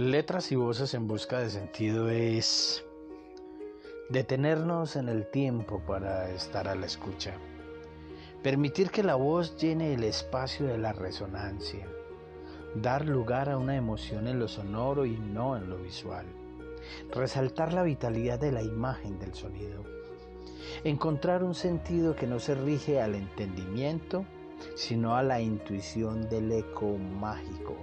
Letras 0.00 0.50
y 0.50 0.56
voces 0.56 0.94
en 0.94 1.06
busca 1.06 1.40
de 1.40 1.50
sentido 1.50 2.08
es 2.08 2.82
detenernos 4.08 4.96
en 4.96 5.10
el 5.10 5.30
tiempo 5.30 5.82
para 5.86 6.30
estar 6.30 6.68
a 6.68 6.74
la 6.74 6.86
escucha. 6.86 7.34
Permitir 8.42 8.90
que 8.90 9.02
la 9.02 9.16
voz 9.16 9.58
llene 9.58 9.92
el 9.92 10.04
espacio 10.04 10.64
de 10.64 10.78
la 10.78 10.94
resonancia. 10.94 11.86
Dar 12.74 13.04
lugar 13.04 13.50
a 13.50 13.58
una 13.58 13.76
emoción 13.76 14.26
en 14.26 14.38
lo 14.38 14.48
sonoro 14.48 15.04
y 15.04 15.18
no 15.18 15.54
en 15.58 15.68
lo 15.68 15.76
visual. 15.76 16.24
Resaltar 17.12 17.74
la 17.74 17.82
vitalidad 17.82 18.38
de 18.40 18.52
la 18.52 18.62
imagen 18.62 19.18
del 19.18 19.34
sonido. 19.34 19.84
Encontrar 20.82 21.44
un 21.44 21.54
sentido 21.54 22.16
que 22.16 22.26
no 22.26 22.38
se 22.40 22.54
rige 22.54 23.02
al 23.02 23.14
entendimiento, 23.14 24.24
sino 24.76 25.14
a 25.14 25.22
la 25.22 25.42
intuición 25.42 26.26
del 26.30 26.50
eco 26.52 26.96
mágico 26.96 27.76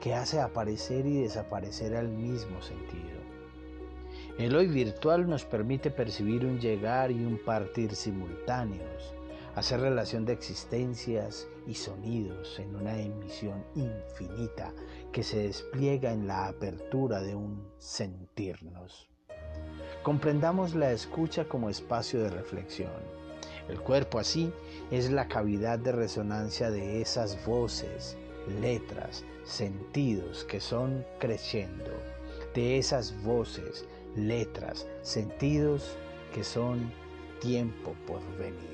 que 0.00 0.14
hace 0.14 0.40
aparecer 0.40 1.06
y 1.06 1.20
desaparecer 1.22 1.94
al 1.94 2.08
mismo 2.08 2.60
sentido. 2.62 3.20
El 4.38 4.56
hoy 4.56 4.68
virtual 4.68 5.28
nos 5.28 5.44
permite 5.44 5.90
percibir 5.90 6.46
un 6.46 6.58
llegar 6.58 7.10
y 7.10 7.22
un 7.22 7.38
partir 7.44 7.94
simultáneos, 7.94 9.14
hacer 9.54 9.80
relación 9.80 10.24
de 10.24 10.32
existencias 10.32 11.46
y 11.66 11.74
sonidos 11.74 12.58
en 12.58 12.74
una 12.74 12.98
emisión 12.98 13.62
infinita 13.74 14.72
que 15.12 15.22
se 15.22 15.42
despliega 15.42 16.12
en 16.12 16.26
la 16.26 16.46
apertura 16.46 17.20
de 17.20 17.34
un 17.34 17.68
sentirnos. 17.78 19.10
Comprendamos 20.02 20.74
la 20.74 20.92
escucha 20.92 21.44
como 21.44 21.68
espacio 21.68 22.22
de 22.22 22.30
reflexión. 22.30 23.20
El 23.68 23.80
cuerpo 23.80 24.18
así 24.18 24.50
es 24.90 25.10
la 25.10 25.28
cavidad 25.28 25.78
de 25.78 25.92
resonancia 25.92 26.70
de 26.70 27.02
esas 27.02 27.44
voces, 27.44 28.16
letras, 28.60 29.24
sentidos 29.44 30.44
que 30.44 30.60
son 30.60 31.04
creciendo, 31.18 31.90
de 32.54 32.78
esas 32.78 33.22
voces, 33.22 33.86
letras, 34.16 34.86
sentidos 35.02 35.96
que 36.34 36.44
son 36.44 36.92
tiempo 37.40 37.94
por 38.06 38.20
venir. 38.36 38.70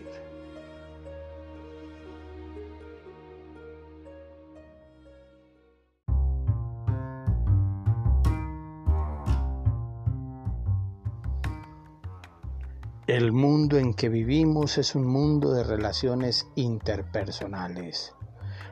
El 13.07 13.31
mundo 13.31 13.79
en 13.79 13.95
que 13.95 14.09
vivimos 14.09 14.79
es 14.79 14.97
un 14.97 15.07
mundo 15.07 15.53
de 15.53 15.63
relaciones 15.63 16.49
interpersonales. 16.57 18.17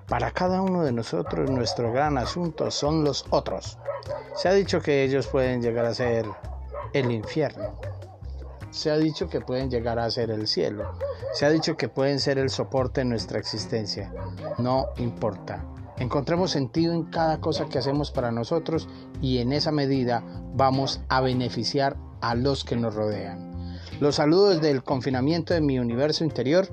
Para 0.09 0.31
cada 0.33 0.61
uno 0.61 0.83
de 0.83 0.93
nosotros 0.93 1.51
nuestro 1.51 1.91
gran 1.93 2.19
asunto 2.19 2.71
son 2.71 3.05
los 3.05 3.25
otros. 3.31 3.79
Se 4.35 4.49
ha 4.49 4.53
dicho 4.53 4.81
que 4.81 5.03
ellos 5.03 5.27
pueden 5.27 5.63
llegar 5.63 5.87
a 5.87 5.95
ser 5.95 6.27
el 6.93 7.11
infierno. 7.11 7.75
Se 8.71 8.91
ha 8.91 8.99
dicho 8.99 9.29
que 9.29 9.41
pueden 9.41 9.71
llegar 9.71 9.99
a 9.99 10.11
ser 10.11 10.31
el 10.31 10.47
cielo. 10.47 10.99
Se 11.33 11.47
ha 11.47 11.51
dicho 11.51 11.77
que 11.77 11.89
pueden 11.89 12.21
ser 12.21 12.39
el 12.39 12.51
soporte 12.51 13.01
de 13.01 13.07
nuestra 13.07 13.39
existencia. 13.39 14.13
No 14.59 14.89
importa. 14.99 15.65
Encontremos 15.97 16.51
sentido 16.51 16.93
en 16.93 17.05
cada 17.05 17.41
cosa 17.41 17.67
que 17.67 17.79
hacemos 17.79 18.11
para 18.11 18.33
nosotros 18.33 18.89
y 19.23 19.39
en 19.39 19.53
esa 19.53 19.71
medida 19.71 20.23
vamos 20.53 21.01
a 21.09 21.21
beneficiar 21.21 21.97
a 22.21 22.35
los 22.35 22.65
que 22.65 22.77
nos 22.77 22.95
rodean. 22.95 23.54
Los 24.01 24.17
saludos 24.17 24.61
del 24.61 24.83
confinamiento 24.83 25.55
de 25.55 25.61
mi 25.61 25.79
universo 25.79 26.25
interior. 26.25 26.67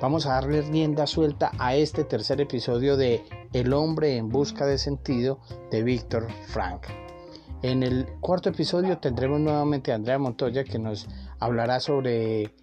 Vamos 0.00 0.26
a 0.26 0.34
darle 0.34 0.62
rienda 0.62 1.08
suelta 1.08 1.50
a 1.58 1.74
este 1.74 2.04
tercer 2.04 2.40
episodio 2.40 2.96
de 2.96 3.24
El 3.52 3.72
hombre 3.72 4.16
en 4.16 4.28
busca 4.28 4.64
de 4.64 4.78
sentido 4.78 5.40
de 5.72 5.82
Víctor 5.82 6.28
Frank. 6.46 6.86
En 7.62 7.82
el 7.82 8.06
cuarto 8.20 8.50
episodio 8.50 8.98
tendremos 8.98 9.40
nuevamente 9.40 9.90
a 9.90 9.96
Andrea 9.96 10.20
Montoya 10.20 10.62
que 10.62 10.78
nos 10.78 11.08
hablará 11.40 11.80
sobre 11.80 12.54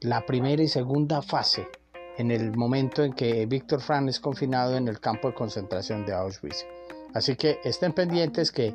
la 0.00 0.24
primera 0.24 0.62
y 0.62 0.68
segunda 0.68 1.20
fase 1.20 1.68
en 2.16 2.30
el 2.30 2.56
momento 2.56 3.04
en 3.04 3.12
que 3.12 3.44
Víctor 3.44 3.82
Frank 3.82 4.08
es 4.08 4.18
confinado 4.18 4.78
en 4.78 4.88
el 4.88 4.98
campo 4.98 5.28
de 5.28 5.34
concentración 5.34 6.06
de 6.06 6.14
Auschwitz. 6.14 6.64
Así 7.12 7.36
que 7.36 7.60
estén 7.64 7.92
pendientes 7.92 8.50
que 8.50 8.74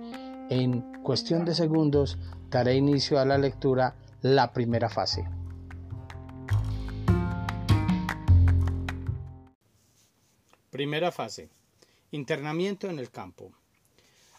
en 0.51 1.01
cuestión 1.01 1.45
de 1.45 1.55
segundos 1.55 2.19
daré 2.51 2.75
inicio 2.75 3.19
a 3.19 3.25
la 3.25 3.39
lectura 3.39 3.95
la 4.23 4.53
primera 4.53 4.87
fase. 4.87 5.25
Primera 10.71 11.11
fase. 11.11 11.49
Internamiento 12.11 12.89
en 12.89 12.99
el 12.99 13.11
campo. 13.11 13.51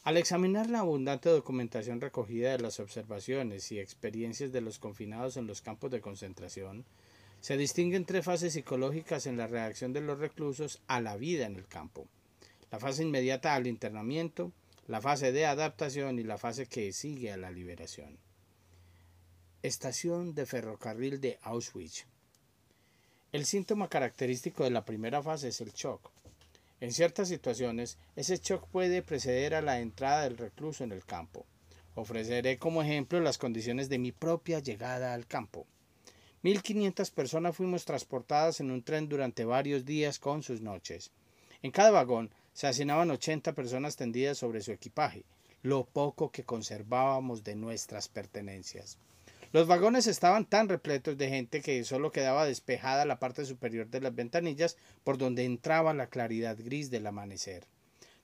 Al 0.05 0.17
examinar 0.17 0.71
la 0.71 0.78
abundante 0.78 1.28
documentación 1.28 2.00
recogida 2.00 2.53
de 2.53 2.61
las 2.61 2.81
observaciones 2.81 3.71
y 3.72 3.78
experiencias 3.78 4.53
de 4.53 4.62
los 4.62 4.78
confinados 4.78 5.37
en 5.37 5.47
los 5.47 5.61
campos 5.61 5.91
de 5.91 6.01
concentración, 6.01 6.87
se 7.43 7.59
distinguen 7.59 8.06
tres 8.06 8.25
fases 8.25 8.55
psicológicas 8.55 9.27
en 9.27 9.37
la 9.37 9.49
reacción 9.49 9.93
de 9.93 10.01
los 10.01 10.19
reclusos 10.19 10.81
a 10.87 11.03
la 11.03 11.19
vida 11.19 11.45
en 11.45 11.56
el 11.56 11.66
campo. 11.66 12.06
La 12.71 12.78
fase 12.78 13.03
inmediata 13.03 13.55
al 13.55 13.66
internamiento, 13.66 14.51
la 14.87 15.03
fase 15.03 15.31
de 15.31 15.45
adaptación 15.45 16.19
y 16.19 16.22
la 16.22 16.39
fase 16.39 16.65
que 16.65 16.91
sigue 16.95 17.31
a 17.33 17.37
la 17.37 17.51
liberación. 17.51 18.23
Estación 19.64 20.34
de 20.34 20.44
ferrocarril 20.44 21.22
de 21.22 21.38
Auschwitz. 21.41 22.04
El 23.32 23.47
síntoma 23.47 23.88
característico 23.88 24.62
de 24.62 24.69
la 24.69 24.84
primera 24.84 25.22
fase 25.22 25.48
es 25.48 25.62
el 25.62 25.72
shock. 25.72 26.10
En 26.80 26.92
ciertas 26.92 27.28
situaciones, 27.28 27.97
ese 28.14 28.36
shock 28.36 28.69
puede 28.69 29.00
preceder 29.00 29.54
a 29.54 29.62
la 29.62 29.80
entrada 29.80 30.24
del 30.24 30.36
recluso 30.36 30.84
en 30.84 30.92
el 30.92 31.06
campo. 31.06 31.47
Ofreceré 31.94 32.58
como 32.58 32.82
ejemplo 32.82 33.20
las 33.20 33.38
condiciones 33.38 33.88
de 33.88 33.98
mi 33.98 34.12
propia 34.12 34.58
llegada 34.58 35.14
al 35.14 35.26
campo. 35.26 35.66
1.500 36.42 37.10
personas 37.12 37.56
fuimos 37.56 37.86
transportadas 37.86 38.60
en 38.60 38.70
un 38.70 38.82
tren 38.82 39.08
durante 39.08 39.47
varios 39.47 39.86
días 39.86 40.19
con 40.19 40.42
sus 40.42 40.60
noches. 40.60 41.10
En 41.62 41.70
cada 41.70 41.91
vagón 41.91 42.30
se 42.53 42.66
hacinaban 42.66 43.10
80 43.10 43.54
personas 43.54 43.97
tendidas 43.97 44.36
sobre 44.36 44.60
su 44.60 44.72
equipaje, 44.72 45.24
lo 45.62 45.86
poco 45.86 46.30
que 46.30 46.44
conservábamos 46.44 47.44
de 47.44 47.56
nuestras 47.56 48.08
pertenencias. 48.08 48.98
Los 49.54 49.69
vagones 49.69 50.09
estaban 50.09 50.47
tan 50.47 50.69
repletos 50.69 51.16
de 51.16 51.28
gente 51.28 51.60
que 51.60 51.84
solo 51.84 52.10
quedaba 52.10 52.44
despejada 52.44 53.04
la 53.04 53.20
parte 53.20 53.44
superior 53.44 53.87
de 53.87 54.00
las 54.00 54.12
ventanillas 54.12 54.76
por 55.04 55.16
donde 55.16 55.44
entraba 55.44 55.94
la 55.94 56.09
claridad 56.09 56.59
gris 56.59 56.91
del 56.91 57.06
amanecer. 57.06 57.65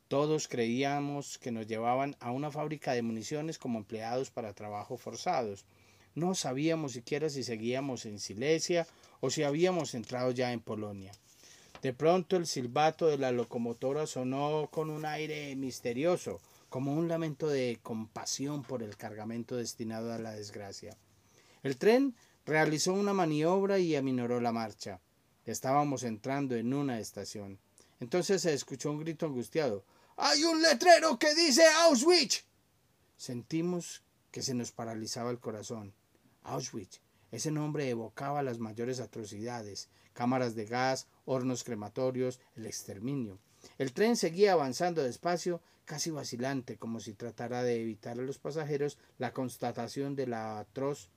Todos 0.08 0.48
creíamos 0.48 1.38
que 1.38 1.52
nos 1.52 1.68
llevaban 1.68 2.16
a 2.18 2.32
una 2.32 2.50
fábrica 2.50 2.94
de 2.94 3.02
municiones 3.02 3.58
como 3.58 3.78
empleados 3.78 4.32
para 4.32 4.54
trabajo 4.54 4.96
forzados. 4.96 5.64
No 6.16 6.34
sabíamos 6.34 6.94
siquiera 6.94 7.30
si 7.30 7.44
seguíamos 7.44 8.06
en 8.06 8.18
Silesia 8.18 8.88
o 9.20 9.30
si 9.30 9.44
habíamos 9.44 9.94
entrado 9.94 10.32
ya 10.32 10.52
en 10.52 10.58
Polonia. 10.58 11.12
De 11.80 11.92
pronto 11.92 12.34
el 12.34 12.48
silbato 12.48 13.06
de 13.06 13.18
la 13.18 13.30
locomotora 13.30 14.08
sonó 14.08 14.68
con 14.72 14.90
un 14.90 15.04
aire 15.04 15.54
misterioso, 15.54 16.40
como 16.68 16.92
un 16.92 17.06
lamento 17.06 17.46
de 17.46 17.78
compasión 17.84 18.64
por 18.64 18.82
el 18.82 18.96
cargamento 18.96 19.54
destinado 19.54 20.12
a 20.12 20.18
la 20.18 20.32
desgracia. 20.32 20.96
El 21.62 21.76
tren 21.76 22.14
realizó 22.46 22.92
una 22.92 23.12
maniobra 23.12 23.78
y 23.78 23.94
aminoró 23.94 24.40
la 24.40 24.52
marcha. 24.52 25.00
Estábamos 25.44 26.02
entrando 26.02 26.54
en 26.56 26.72
una 26.72 27.00
estación. 27.00 27.58
Entonces 27.98 28.42
se 28.42 28.54
escuchó 28.54 28.90
un 28.90 28.98
grito 28.98 29.26
angustiado. 29.26 29.84
¡Hay 30.16 30.42
un 30.44 30.62
letrero 30.62 31.18
que 31.18 31.34
dice 31.34 31.62
Auschwitz! 31.84 32.44
Sentimos 33.16 34.02
que 34.30 34.42
se 34.42 34.54
nos 34.54 34.72
paralizaba 34.72 35.30
el 35.30 35.38
corazón. 35.38 35.92
Auschwitz. 36.42 37.00
Ese 37.30 37.50
nombre 37.50 37.88
evocaba 37.88 38.42
las 38.42 38.58
mayores 38.58 39.00
atrocidades, 39.00 39.88
cámaras 40.14 40.54
de 40.54 40.64
gas, 40.64 41.06
hornos 41.24 41.62
crematorios, 41.62 42.40
el 42.56 42.66
exterminio. 42.66 43.38
El 43.78 43.92
tren 43.92 44.16
seguía 44.16 44.52
avanzando 44.52 45.02
despacio, 45.02 45.62
casi 45.84 46.10
vacilante, 46.10 46.76
como 46.76 47.00
si 47.00 47.12
tratara 47.12 47.62
de 47.62 47.80
evitar 47.80 48.18
a 48.18 48.22
los 48.22 48.38
pasajeros 48.38 48.98
la 49.18 49.32
constatación 49.32 50.16
de 50.16 50.26
la 50.26 50.58
atroz 50.58 51.10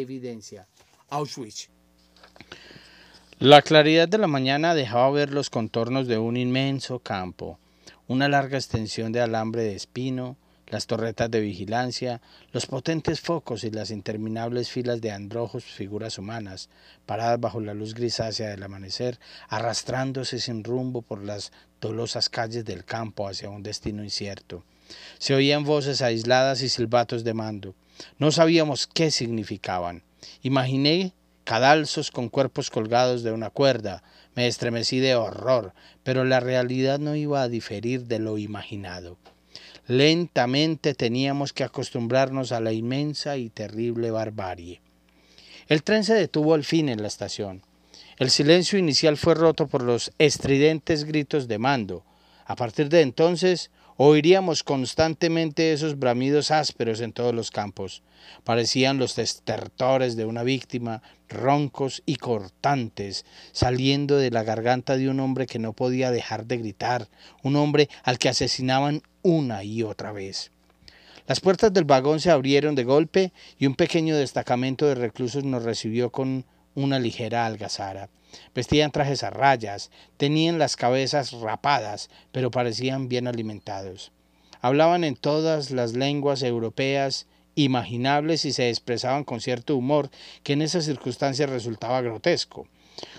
evidencia. 0.00 0.66
Auschwitz. 1.10 1.68
La 3.38 3.60
claridad 3.62 4.08
de 4.08 4.18
la 4.18 4.26
mañana 4.26 4.74
dejaba 4.74 5.10
ver 5.10 5.32
los 5.32 5.50
contornos 5.50 6.06
de 6.06 6.18
un 6.18 6.36
inmenso 6.36 7.00
campo, 7.00 7.58
una 8.06 8.28
larga 8.28 8.56
extensión 8.56 9.12
de 9.12 9.20
alambre 9.20 9.62
de 9.62 9.74
espino, 9.74 10.36
las 10.68 10.86
torretas 10.86 11.30
de 11.30 11.40
vigilancia, 11.40 12.22
los 12.52 12.64
potentes 12.66 13.20
focos 13.20 13.62
y 13.64 13.70
las 13.70 13.90
interminables 13.90 14.70
filas 14.70 15.02
de 15.02 15.10
androjos 15.10 15.64
figuras 15.64 16.18
humanas, 16.18 16.70
paradas 17.04 17.38
bajo 17.40 17.60
la 17.60 17.74
luz 17.74 17.94
grisácea 17.94 18.48
del 18.48 18.62
amanecer, 18.62 19.18
arrastrándose 19.48 20.38
sin 20.38 20.64
rumbo 20.64 21.02
por 21.02 21.22
las 21.22 21.52
dolosas 21.80 22.30
calles 22.30 22.64
del 22.64 22.84
campo 22.84 23.28
hacia 23.28 23.50
un 23.50 23.62
destino 23.62 24.02
incierto. 24.02 24.64
Se 25.18 25.34
oían 25.34 25.64
voces 25.64 26.00
aisladas 26.00 26.62
y 26.62 26.68
silbatos 26.70 27.22
de 27.22 27.34
mando. 27.34 27.74
No 28.18 28.32
sabíamos 28.32 28.86
qué 28.86 29.10
significaban. 29.10 30.02
Imaginé 30.42 31.14
cadalzos 31.44 32.10
con 32.10 32.28
cuerpos 32.28 32.70
colgados 32.70 33.22
de 33.22 33.32
una 33.32 33.50
cuerda. 33.50 34.02
Me 34.34 34.46
estremecí 34.46 35.00
de 35.00 35.14
horror, 35.14 35.74
pero 36.02 36.24
la 36.24 36.40
realidad 36.40 36.98
no 36.98 37.16
iba 37.16 37.42
a 37.42 37.48
diferir 37.48 38.06
de 38.06 38.18
lo 38.18 38.38
imaginado. 38.38 39.18
Lentamente 39.86 40.94
teníamos 40.94 41.52
que 41.52 41.64
acostumbrarnos 41.64 42.52
a 42.52 42.60
la 42.60 42.72
inmensa 42.72 43.36
y 43.36 43.50
terrible 43.50 44.10
barbarie. 44.10 44.80
El 45.68 45.82
tren 45.82 46.04
se 46.04 46.14
detuvo 46.14 46.54
al 46.54 46.64
fin 46.64 46.88
en 46.88 47.02
la 47.02 47.08
estación. 47.08 47.62
El 48.18 48.30
silencio 48.30 48.78
inicial 48.78 49.16
fue 49.16 49.34
roto 49.34 49.66
por 49.66 49.82
los 49.82 50.12
estridentes 50.18 51.04
gritos 51.04 51.48
de 51.48 51.58
mando. 51.58 52.04
A 52.44 52.56
partir 52.56 52.88
de 52.88 53.00
entonces, 53.00 53.70
Oiríamos 53.98 54.62
constantemente 54.62 55.72
esos 55.72 55.98
bramidos 55.98 56.50
ásperos 56.50 57.00
en 57.00 57.12
todos 57.12 57.34
los 57.34 57.50
campos. 57.50 58.02
Parecían 58.42 58.98
los 58.98 59.18
estertores 59.18 60.16
de 60.16 60.24
una 60.24 60.42
víctima, 60.42 61.02
roncos 61.28 62.02
y 62.06 62.16
cortantes, 62.16 63.26
saliendo 63.52 64.16
de 64.16 64.30
la 64.30 64.44
garganta 64.44 64.96
de 64.96 65.10
un 65.10 65.20
hombre 65.20 65.46
que 65.46 65.58
no 65.58 65.74
podía 65.74 66.10
dejar 66.10 66.46
de 66.46 66.56
gritar, 66.56 67.08
un 67.42 67.56
hombre 67.56 67.90
al 68.02 68.18
que 68.18 68.30
asesinaban 68.30 69.02
una 69.22 69.62
y 69.62 69.82
otra 69.82 70.10
vez. 70.12 70.50
Las 71.26 71.40
puertas 71.40 71.72
del 71.72 71.84
vagón 71.84 72.20
se 72.20 72.30
abrieron 72.30 72.74
de 72.74 72.84
golpe 72.84 73.32
y 73.58 73.66
un 73.66 73.74
pequeño 73.74 74.16
destacamento 74.16 74.86
de 74.86 74.94
reclusos 74.94 75.44
nos 75.44 75.64
recibió 75.64 76.10
con 76.10 76.46
una 76.74 76.98
ligera 76.98 77.44
algazara. 77.44 78.08
Vestían 78.54 78.92
trajes 78.92 79.22
a 79.22 79.30
rayas, 79.30 79.90
tenían 80.16 80.58
las 80.58 80.76
cabezas 80.76 81.32
rapadas, 81.32 82.10
pero 82.30 82.50
parecían 82.50 83.08
bien 83.08 83.26
alimentados. 83.26 84.12
Hablaban 84.60 85.04
en 85.04 85.16
todas 85.16 85.70
las 85.70 85.94
lenguas 85.94 86.42
europeas 86.42 87.26
imaginables 87.54 88.44
y 88.44 88.52
se 88.52 88.68
expresaban 88.70 89.24
con 89.24 89.40
cierto 89.40 89.76
humor 89.76 90.10
que 90.42 90.54
en 90.54 90.62
esas 90.62 90.84
circunstancias 90.84 91.50
resultaba 91.50 92.00
grotesco. 92.00 92.66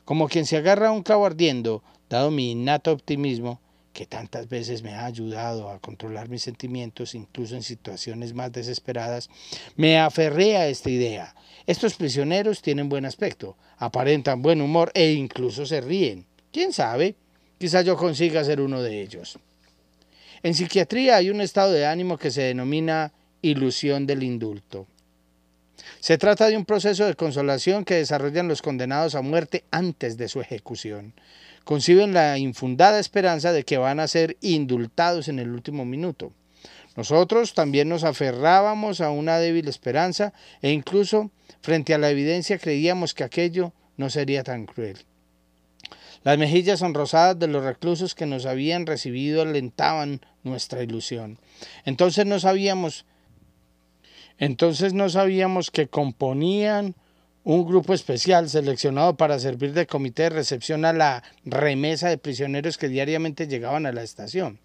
Como 0.05 0.27
quien 0.27 0.45
se 0.45 0.57
agarra 0.57 0.89
a 0.89 0.91
un 0.91 1.03
clavo 1.03 1.25
ardiendo, 1.25 1.83
dado 2.09 2.31
mi 2.31 2.51
innato 2.51 2.91
optimismo, 2.91 3.59
que 3.93 4.07
tantas 4.07 4.49
veces 4.49 4.81
me 4.81 4.95
ha 4.95 5.05
ayudado 5.05 5.69
a 5.69 5.79
controlar 5.79 6.27
mis 6.27 6.41
sentimientos, 6.41 7.13
incluso 7.13 7.55
en 7.55 7.61
situaciones 7.61 8.33
más 8.33 8.51
desesperadas, 8.51 9.29
me 9.75 9.99
aferré 9.99 10.57
a 10.57 10.67
esta 10.67 10.89
idea. 10.89 11.35
Estos 11.67 11.93
prisioneros 11.93 12.61
tienen 12.61 12.89
buen 12.89 13.05
aspecto, 13.05 13.55
aparentan 13.77 14.41
buen 14.41 14.61
humor 14.61 14.91
e 14.95 15.13
incluso 15.13 15.65
se 15.65 15.79
ríen. 15.79 16.25
¿Quién 16.51 16.73
sabe? 16.73 17.15
Quizá 17.59 17.81
yo 17.83 17.95
consiga 17.95 18.43
ser 18.43 18.59
uno 18.59 18.81
de 18.81 19.01
ellos. 19.01 19.37
En 20.41 20.55
psiquiatría 20.55 21.15
hay 21.15 21.29
un 21.29 21.39
estado 21.39 21.71
de 21.71 21.85
ánimo 21.85 22.17
que 22.17 22.31
se 22.31 22.41
denomina 22.41 23.13
ilusión 23.41 24.07
del 24.07 24.23
indulto. 24.23 24.87
Se 25.99 26.17
trata 26.17 26.47
de 26.47 26.57
un 26.57 26.65
proceso 26.65 27.05
de 27.05 27.15
consolación 27.15 27.85
que 27.85 27.95
desarrollan 27.95 28.47
los 28.47 28.61
condenados 28.61 29.15
a 29.15 29.21
muerte 29.21 29.63
antes 29.71 30.17
de 30.17 30.27
su 30.27 30.41
ejecución 30.41 31.13
conciben 31.63 32.13
la 32.13 32.37
infundada 32.37 32.99
esperanza 32.99 33.51
de 33.51 33.63
que 33.63 33.77
van 33.77 33.99
a 33.99 34.07
ser 34.07 34.37
indultados 34.41 35.27
en 35.27 35.39
el 35.39 35.51
último 35.51 35.85
minuto. 35.85 36.33
Nosotros 36.95 37.53
también 37.53 37.89
nos 37.89 38.03
aferrábamos 38.03 39.01
a 39.01 39.09
una 39.09 39.39
débil 39.39 39.67
esperanza 39.67 40.33
e 40.61 40.71
incluso 40.71 41.31
frente 41.61 41.93
a 41.93 41.97
la 41.97 42.09
evidencia 42.09 42.59
creíamos 42.59 43.13
que 43.13 43.23
aquello 43.23 43.73
no 43.97 44.09
sería 44.09 44.43
tan 44.43 44.65
cruel. 44.65 44.99
Las 46.23 46.37
mejillas 46.37 46.79
sonrosadas 46.79 47.37
de 47.39 47.47
los 47.47 47.63
reclusos 47.63 48.15
que 48.15 48.25
nos 48.25 48.45
habían 48.45 48.85
recibido 48.85 49.41
alentaban 49.41 50.21
nuestra 50.43 50.83
ilusión. 50.83 51.39
Entonces 51.85 52.25
no 52.25 52.39
sabíamos 52.39 53.05
entonces 54.37 54.93
no 54.93 55.09
sabíamos 55.09 55.71
que 55.71 55.87
componían 55.87 56.95
un 57.45 57.65
grupo 57.65 57.93
especial 57.93 58.49
seleccionado 58.49 59.17
para 59.17 59.37
servir 59.37 59.73
de 59.73 59.85
comité 59.85 60.23
de 60.23 60.29
recepción 60.29 60.85
a 60.85 60.93
la 60.93 61.23
remesa 61.43 62.07
de 62.07 62.17
prisioneros 62.17 62.77
que 62.77 62.87
diariamente 62.87 63.47
llegaban 63.47 63.85
a 63.85 63.91
la 63.91 64.03
estación. 64.03 64.59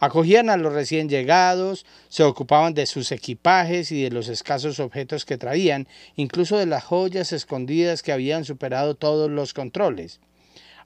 Acogían 0.00 0.48
a 0.48 0.56
los 0.56 0.72
recién 0.72 1.08
llegados, 1.08 1.84
se 2.08 2.22
ocupaban 2.22 2.72
de 2.74 2.86
sus 2.86 3.12
equipajes 3.12 3.92
y 3.92 4.02
de 4.02 4.10
los 4.10 4.28
escasos 4.28 4.80
objetos 4.80 5.24
que 5.26 5.36
traían, 5.36 5.88
incluso 6.16 6.56
de 6.56 6.66
las 6.66 6.84
joyas 6.84 7.32
escondidas 7.32 8.02
que 8.02 8.12
habían 8.12 8.44
superado 8.44 8.94
todos 8.94 9.30
los 9.30 9.52
controles. 9.52 10.20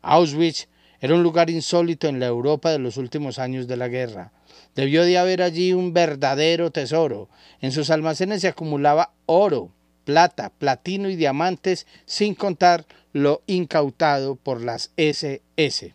Auschwitz 0.02 0.68
era 1.00 1.14
un 1.14 1.22
lugar 1.22 1.50
insólito 1.50 2.08
en 2.08 2.18
la 2.18 2.26
Europa 2.26 2.70
de 2.70 2.78
los 2.78 2.96
últimos 2.96 3.38
años 3.38 3.68
de 3.68 3.76
la 3.76 3.88
guerra. 3.88 4.32
Debió 4.74 5.04
de 5.04 5.18
haber 5.18 5.42
allí 5.42 5.72
un 5.72 5.92
verdadero 5.92 6.70
tesoro. 6.70 7.28
En 7.60 7.72
sus 7.72 7.90
almacenes 7.90 8.40
se 8.40 8.48
acumulaba 8.48 9.12
oro, 9.26 9.70
plata, 10.04 10.50
platino 10.50 11.08
y 11.08 11.16
diamantes, 11.16 11.86
sin 12.06 12.34
contar 12.34 12.86
lo 13.12 13.42
incautado 13.46 14.36
por 14.36 14.60
las 14.60 14.90
SS. 14.96 15.94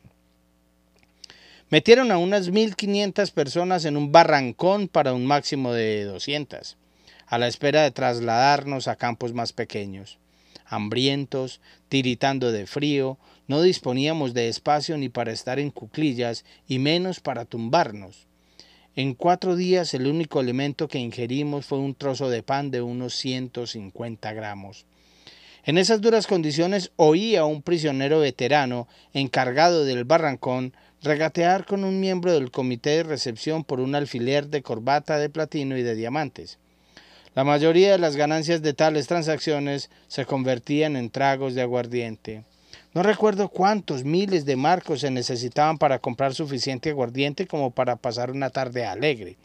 Metieron 1.69 2.11
a 2.11 2.17
unas 2.17 2.49
1.500 2.49 3.31
personas 3.31 3.85
en 3.85 3.95
un 3.95 4.11
barrancón 4.11 4.87
para 4.87 5.13
un 5.13 5.25
máximo 5.25 5.71
de 5.71 6.03
200, 6.05 6.77
a 7.27 7.37
la 7.37 7.47
espera 7.47 7.83
de 7.83 7.91
trasladarnos 7.91 8.87
a 8.87 8.95
campos 8.95 9.33
más 9.33 9.53
pequeños. 9.53 10.17
Hambrientos, 10.65 11.61
tiritando 11.87 12.51
de 12.51 12.65
frío, 12.65 13.19
no 13.47 13.61
disponíamos 13.61 14.33
de 14.33 14.47
espacio 14.47 14.97
ni 14.97 15.09
para 15.09 15.31
estar 15.31 15.59
en 15.59 15.71
cuclillas 15.71 16.45
y 16.67 16.79
menos 16.79 17.19
para 17.19 17.45
tumbarnos. 17.45 18.28
En 18.99 19.13
cuatro 19.13 19.55
días 19.55 19.93
el 19.93 20.07
único 20.07 20.41
alimento 20.41 20.89
que 20.89 20.99
ingerimos 20.99 21.65
fue 21.65 21.77
un 21.77 21.95
trozo 21.95 22.29
de 22.29 22.43
pan 22.43 22.69
de 22.69 22.81
unos 22.81 23.15
150 23.15 24.33
gramos. 24.33 24.85
En 25.63 25.77
esas 25.77 26.01
duras 26.01 26.27
condiciones 26.27 26.91
oí 26.97 27.37
a 27.37 27.45
un 27.45 27.61
prisionero 27.61 28.19
veterano 28.19 28.89
encargado 29.13 29.85
del 29.85 30.03
barrancón 30.03 30.73
regatear 31.01 31.65
con 31.65 31.85
un 31.85 32.01
miembro 32.01 32.33
del 32.33 32.51
comité 32.51 32.89
de 32.89 33.03
recepción 33.03 33.63
por 33.63 33.79
un 33.79 33.95
alfiler 33.95 34.49
de 34.49 34.63
corbata 34.63 35.17
de 35.17 35.29
platino 35.29 35.77
y 35.77 35.81
de 35.81 35.95
diamantes. 35.95 36.59
La 37.35 37.45
mayoría 37.45 37.93
de 37.93 37.99
las 37.99 38.17
ganancias 38.17 38.61
de 38.61 38.73
tales 38.73 39.07
transacciones 39.07 39.89
se 40.09 40.25
convertían 40.25 40.97
en 40.97 41.09
tragos 41.09 41.55
de 41.55 41.61
aguardiente. 41.61 42.43
No 42.99 43.03
recuerdo 43.03 43.47
cuántos 43.47 44.03
miles 44.03 44.43
de 44.43 44.57
marcos 44.57 44.99
se 44.99 45.09
necesitaban 45.09 45.77
para 45.77 45.99
comprar 45.99 46.35
suficiente 46.35 46.89
aguardiente 46.89 47.47
como 47.47 47.71
para 47.71 47.95
pasar 47.95 48.29
una 48.29 48.49
tarde 48.49 48.85
alegre, 48.85 49.37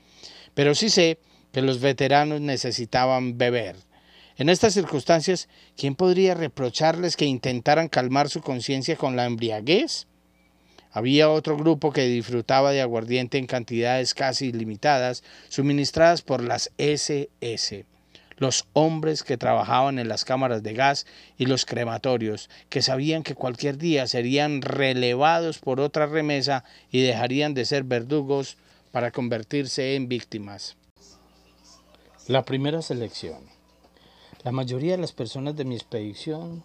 pero 0.55 0.75
sí 0.75 0.91
sé 0.91 1.21
que 1.53 1.63
los 1.63 1.79
veteranos 1.79 2.41
necesitaban 2.41 3.39
beber. 3.39 3.77
En 4.39 4.49
estas 4.49 4.75
circunstancias, 4.75 5.49
¿quién 5.77 5.95
podría 5.95 6.35
reprocharles 6.35 7.17
que 7.17 7.27
intentaran 7.27 7.87
calmar 7.87 8.29
su 8.29 8.41
conciencia 8.41 8.97
con 8.97 9.15
la 9.15 9.25
embriaguez? 9.25 10.09
Había 10.91 11.31
otro 11.31 11.57
grupo 11.57 11.93
que 11.93 12.09
disfrutaba 12.09 12.73
de 12.73 12.81
aguardiente 12.81 13.39
en 13.39 13.47
cantidades 13.47 14.15
casi 14.15 14.47
ilimitadas, 14.47 15.23
suministradas 15.49 16.23
por 16.23 16.43
las 16.43 16.73
SS 16.77 17.87
los 18.37 18.67
hombres 18.73 19.23
que 19.23 19.37
trabajaban 19.37 19.99
en 19.99 20.09
las 20.09 20.25
cámaras 20.25 20.63
de 20.63 20.75
gas 20.75 21.07
y 21.39 21.47
los 21.47 21.65
crematorios, 21.65 22.51
que 22.69 22.83
sabían 22.83 23.23
que 23.23 23.35
cualquier 23.35 23.79
día 23.79 24.07
serían 24.07 24.63
relevados 24.63 25.59
por 25.59 25.81
otra 25.81 26.07
remesa 26.07 26.65
y 26.91 27.03
dejarían 27.03 27.55
de 27.55 27.65
ser 27.65 27.85
verdugos 27.85 28.57
para 28.93 29.11
convertirse 29.11 29.95
en 29.97 30.09
víctimas. 30.09 30.77
La 32.27 32.45
primera 32.45 32.83
selección. 32.83 33.41
La 34.45 34.53
mayoría 34.53 34.93
de 34.93 34.99
las 34.99 35.13
personas 35.13 35.57
de 35.57 35.65
mi 35.65 35.75
expedición 35.75 36.63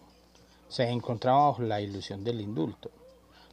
se 0.68 0.88
encontraban 0.88 1.50
bajo 1.50 1.62
la 1.62 1.80
ilusión 1.80 2.24
del 2.24 2.40
indulto. 2.40 2.90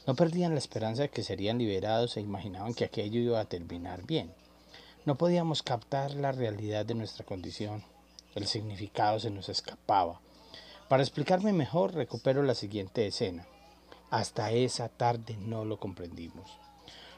No 0.06 0.16
perdían 0.16 0.54
la 0.54 0.60
esperanza 0.60 1.04
de 1.04 1.10
que 1.10 1.24
serían 1.24 1.58
liberados 1.58 2.16
e 2.16 2.22
imaginaban 2.22 2.74
que 2.74 2.86
aquello 2.86 3.20
iba 3.20 3.40
a 3.40 3.46
terminar 3.46 4.06
bien. 4.06 4.32
No 5.06 5.16
podíamos 5.16 5.64
captar 5.64 6.12
la 6.12 6.32
realidad 6.32 6.86
de 6.86 6.96
nuestra 6.96 7.26
condición 7.26 7.84
el 8.38 8.48
significado 8.48 9.20
se 9.20 9.32
nos 9.32 9.50
escapaba. 9.50 10.20
Para 10.88 11.04
explicarme 11.04 11.54
mejor, 11.54 11.94
recupero 11.94 12.44
la 12.44 12.56
siguiente 12.56 13.08
escena. 13.08 13.46
Hasta 14.10 14.52
esa 14.52 14.88
tarde 14.88 15.36
no 15.38 15.66
lo 15.66 15.80
comprendimos. 15.80 16.50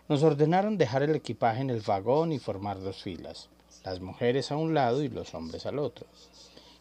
Nos 0.07 0.23
ordenaron 0.23 0.79
dejar 0.79 1.03
el 1.03 1.15
equipaje 1.15 1.61
en 1.61 1.69
el 1.69 1.81
vagón 1.81 2.31
y 2.31 2.39
formar 2.39 2.79
dos 2.79 3.03
filas, 3.03 3.49
las 3.83 3.99
mujeres 3.99 4.51
a 4.51 4.57
un 4.57 4.73
lado 4.73 5.03
y 5.03 5.09
los 5.09 5.35
hombres 5.35 5.67
al 5.67 5.77
otro, 5.77 6.07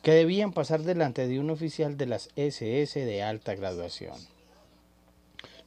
que 0.01 0.13
debían 0.13 0.53
pasar 0.53 0.83
delante 0.83 1.29
de 1.29 1.39
un 1.39 1.51
oficial 1.51 1.99
de 1.99 2.07
las 2.07 2.31
SS 2.37 3.05
de 3.05 3.23
alta 3.23 3.55
graduación. 3.55 4.17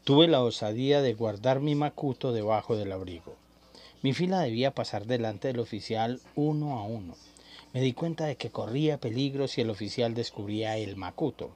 Tuve 0.03 0.27
la 0.27 0.41
osadía 0.41 1.03
de 1.03 1.13
guardar 1.13 1.59
mi 1.59 1.75
macuto 1.75 2.33
debajo 2.33 2.75
del 2.75 2.91
abrigo. 2.91 3.35
Mi 4.01 4.13
fila 4.13 4.39
debía 4.39 4.73
pasar 4.73 5.05
delante 5.05 5.49
del 5.49 5.59
oficial 5.59 6.19
uno 6.35 6.79
a 6.79 6.83
uno, 6.83 7.13
me 7.73 7.81
di 7.81 7.93
cuenta 7.93 8.25
de 8.25 8.35
que 8.35 8.49
corría 8.49 8.97
peligro 8.97 9.47
si 9.47 9.61
el 9.61 9.69
oficial 9.69 10.13
descubría 10.13 10.77
el 10.77 10.95
macuto. 10.95 11.51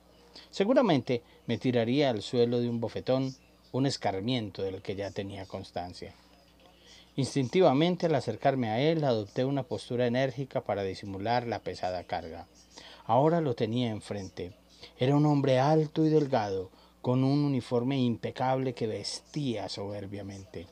Seguramente 0.49 1.23
me 1.45 1.57
tiraría 1.57 2.09
al 2.09 2.21
suelo 2.21 2.59
de 2.59 2.69
un 2.69 2.79
bofetón, 2.79 3.35
un 3.71 3.85
escarmiento 3.85 4.61
del 4.61 4.81
que 4.81 4.95
ya 4.95 5.11
tenía 5.11 5.45
constancia. 5.45 6.13
Instintivamente 7.17 8.07
al 8.07 8.15
acercarme 8.15 8.69
a 8.69 8.79
él 8.79 9.03
adopté 9.03 9.45
una 9.45 9.63
postura 9.63 10.07
enérgica 10.07 10.61
para 10.61 10.83
disimular 10.83 11.47
la 11.47 11.59
pesada 11.59 12.03
carga. 12.03 12.47
Ahora 13.05 13.39
lo 13.41 13.55
tenía 13.55 13.89
enfrente. 13.89 14.53
Era 14.97 15.15
un 15.15 15.25
hombre 15.25 15.59
alto 15.59 16.05
y 16.05 16.09
delgado, 16.09 16.69
con 17.01 17.23
un 17.23 17.43
uniforme 17.43 17.99
impecable 17.99 18.73
que 18.73 18.87
vestía 18.87 19.69
soberbiamente. 19.69 20.67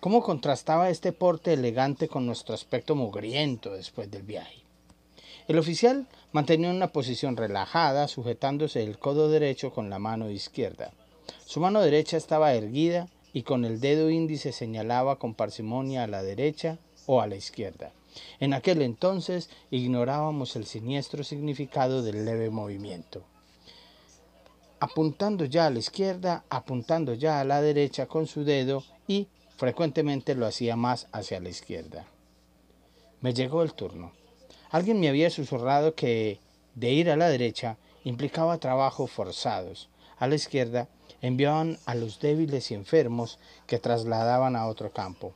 ¿Cómo 0.00 0.22
contrastaba 0.22 0.90
este 0.90 1.12
porte 1.12 1.54
elegante 1.54 2.08
con 2.08 2.26
nuestro 2.26 2.54
aspecto 2.54 2.94
mugriento 2.94 3.72
después 3.72 4.10
del 4.10 4.22
viaje? 4.22 4.61
El 5.48 5.58
oficial 5.58 6.06
mantenía 6.30 6.70
una 6.70 6.92
posición 6.92 7.36
relajada, 7.36 8.06
sujetándose 8.08 8.82
el 8.84 8.98
codo 8.98 9.28
derecho 9.28 9.72
con 9.72 9.90
la 9.90 9.98
mano 9.98 10.30
izquierda. 10.30 10.92
Su 11.44 11.60
mano 11.60 11.80
derecha 11.80 12.16
estaba 12.16 12.54
erguida 12.54 13.08
y 13.32 13.42
con 13.42 13.64
el 13.64 13.80
dedo 13.80 14.10
índice 14.10 14.52
señalaba 14.52 15.16
con 15.16 15.34
parsimonia 15.34 16.04
a 16.04 16.06
la 16.06 16.22
derecha 16.22 16.78
o 17.06 17.20
a 17.20 17.26
la 17.26 17.36
izquierda. 17.36 17.92
En 18.40 18.54
aquel 18.54 18.82
entonces 18.82 19.50
ignorábamos 19.70 20.54
el 20.56 20.66
siniestro 20.66 21.24
significado 21.24 22.02
del 22.02 22.24
leve 22.24 22.50
movimiento. 22.50 23.22
Apuntando 24.80 25.44
ya 25.44 25.66
a 25.66 25.70
la 25.70 25.78
izquierda, 25.78 26.44
apuntando 26.50 27.14
ya 27.14 27.40
a 27.40 27.44
la 27.44 27.62
derecha 27.62 28.06
con 28.06 28.26
su 28.26 28.44
dedo 28.44 28.84
y 29.06 29.28
frecuentemente 29.56 30.34
lo 30.34 30.46
hacía 30.46 30.76
más 30.76 31.06
hacia 31.12 31.40
la 31.40 31.48
izquierda. 31.48 32.04
Me 33.20 33.32
llegó 33.32 33.62
el 33.62 33.74
turno. 33.74 34.12
Alguien 34.72 35.00
me 35.00 35.10
había 35.10 35.28
susurrado 35.28 35.94
que 35.94 36.40
de 36.74 36.92
ir 36.92 37.10
a 37.10 37.16
la 37.16 37.28
derecha 37.28 37.76
implicaba 38.04 38.56
trabajos 38.56 39.10
forzados. 39.10 39.90
A 40.16 40.26
la 40.26 40.34
izquierda 40.34 40.88
enviaban 41.20 41.78
a 41.84 41.94
los 41.94 42.20
débiles 42.20 42.70
y 42.70 42.74
enfermos 42.74 43.38
que 43.66 43.78
trasladaban 43.78 44.56
a 44.56 44.66
otro 44.66 44.90
campo. 44.90 45.34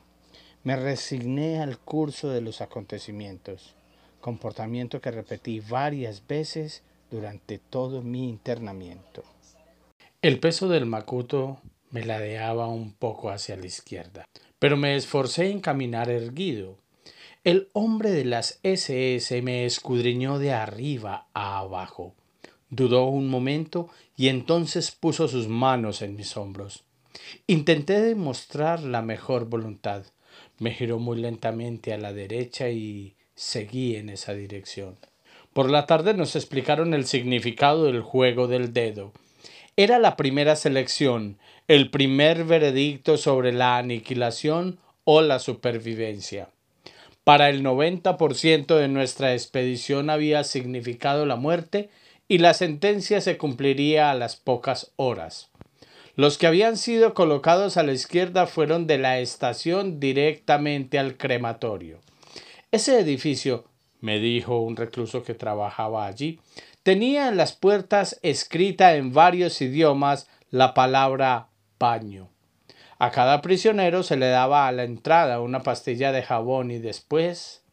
Me 0.63 0.75
resigné 0.75 1.61
al 1.61 1.77
curso 1.77 2.29
de 2.29 2.41
los 2.41 2.61
acontecimientos, 2.61 3.75
comportamiento 4.21 5.01
que 5.01 5.11
repetí 5.11 5.59
varias 5.59 6.25
veces 6.25 6.81
durante 7.11 7.59
todo 7.59 8.01
mi 8.01 8.27
internamiento. 8.27 9.23
El 10.23 10.39
peso 10.39 10.67
del 10.67 10.87
macuto 10.87 11.59
me 11.91 12.03
ladeaba 12.03 12.67
un 12.67 12.91
poco 12.91 13.29
hacia 13.29 13.55
la 13.55 13.67
izquierda, 13.67 14.25
pero 14.57 14.77
me 14.77 14.95
esforcé 14.95 15.51
en 15.51 15.61
caminar 15.61 16.09
erguido. 16.09 16.79
El 17.43 17.69
hombre 17.73 18.11
de 18.11 18.25
las 18.25 18.59
SS 18.63 19.41
me 19.41 19.65
escudriñó 19.65 20.39
de 20.39 20.51
arriba 20.51 21.27
a 21.33 21.59
abajo. 21.59 22.15
Dudó 22.69 23.05
un 23.05 23.29
momento 23.29 23.89
y 24.17 24.27
entonces 24.27 24.91
puso 24.91 25.27
sus 25.27 25.47
manos 25.47 26.01
en 26.01 26.15
mis 26.15 26.35
hombros. 26.35 26.83
Intenté 27.45 28.01
demostrar 28.01 28.81
la 28.81 29.01
mejor 29.01 29.45
voluntad. 29.45 30.03
Me 30.59 30.71
giró 30.71 30.99
muy 30.99 31.19
lentamente 31.19 31.93
a 31.93 31.97
la 31.97 32.11
derecha 32.11 32.69
y 32.69 33.15
seguí 33.35 33.95
en 33.95 34.09
esa 34.09 34.33
dirección. 34.33 34.97
Por 35.53 35.69
la 35.69 35.85
tarde 35.85 36.13
nos 36.13 36.35
explicaron 36.35 36.93
el 36.93 37.05
significado 37.05 37.85
del 37.85 38.01
juego 38.01 38.47
del 38.47 38.73
dedo. 38.73 39.13
Era 39.75 39.99
la 39.99 40.17
primera 40.17 40.55
selección, 40.55 41.37
el 41.67 41.91
primer 41.91 42.43
veredicto 42.43 43.17
sobre 43.17 43.53
la 43.53 43.77
aniquilación 43.77 44.79
o 45.03 45.21
la 45.21 45.39
supervivencia. 45.39 46.49
Para 47.27 47.49
el 47.49 47.61
90% 47.61 48.77
de 48.77 48.87
nuestra 48.87 49.33
expedición 49.33 50.09
había 50.09 50.45
significado 50.45 51.25
la 51.25 51.35
muerte 51.35 51.89
y 52.29 52.37
la 52.37 52.53
sentencia 52.53 53.19
se 53.19 53.37
cumpliría 53.37 54.09
a 54.09 54.13
las 54.13 54.37
pocas 54.37 54.93
horas. 54.95 55.49
Los 56.15 56.37
que 56.37 56.47
habían 56.47 56.77
sido 56.77 57.13
colocados 57.13 57.75
a 57.75 57.83
la 57.83 57.91
izquierda 57.91 58.47
fueron 58.47 58.87
de 58.87 58.97
la 58.97 59.19
estación 59.19 59.99
directamente 59.99 60.99
al 60.99 61.17
crematorio. 61.17 61.99
Ese 62.71 62.97
edificio, 62.97 63.65
me 63.99 64.19
dijo 64.19 64.61
un 64.61 64.77
recluso 64.77 65.23
que 65.23 65.33
trabajaba 65.33 66.07
allí, 66.07 66.39
tenía 66.81 67.27
en 67.27 67.35
las 67.35 67.51
puertas 67.51 68.21
escrita 68.21 68.95
en 68.95 69.11
varios 69.11 69.59
idiomas 69.59 70.29
la 70.49 70.73
palabra 70.73 71.49
baño. 71.77 72.29
A 72.99 73.11
cada 73.11 73.41
prisionero 73.41 74.03
se 74.03 74.17
le 74.17 74.27
daba 74.27 74.67
a 74.67 74.71
la 74.71 74.83
entrada 74.83 75.39
una 75.41 75.63
pastilla 75.63 76.11
de 76.11 76.23
jabón 76.23 76.71
y 76.71 76.79
después 76.79 77.63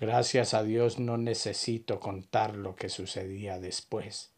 Gracias 0.00 0.54
a 0.54 0.62
Dios 0.62 0.98
no 0.98 1.18
necesito 1.18 2.00
contar 2.00 2.56
lo 2.56 2.74
que 2.74 2.88
sucedía 2.88 3.60
después. 3.60 4.30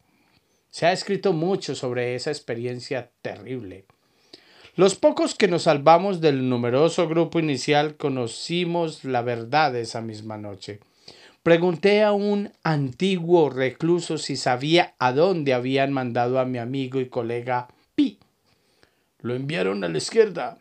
Se 0.71 0.85
ha 0.85 0.91
escrito 0.91 1.31
mucho 1.31 1.73
sobre 1.73 2.15
esa 2.15 2.31
experiencia 2.31 3.11
terrible. 3.21 3.85
Los 4.75 4.95
pocos 4.95 5.35
que 5.35 5.47
nos 5.47 5.63
salvamos 5.63 6.19
del 6.19 6.49
numeroso 6.49 7.07
grupo 7.07 7.39
inicial 7.39 7.95
conocimos 7.95 9.05
la 9.05 9.21
verdad 9.21 9.73
esa 9.77 10.01
misma 10.01 10.37
noche. 10.37 10.81
Pregunté 11.43 12.03
a 12.03 12.11
un 12.11 12.51
antiguo 12.65 13.49
recluso 13.49 14.17
si 14.17 14.35
sabía 14.35 14.95
a 14.99 15.13
dónde 15.13 15.53
habían 15.53 15.93
mandado 15.93 16.39
a 16.39 16.45
mi 16.45 16.57
amigo 16.57 16.99
y 16.99 17.07
colega. 17.07 17.69
¿Lo 19.23 19.35
enviaron 19.35 19.85
a 19.85 19.87
la 19.87 19.97
izquierda? 19.97 20.57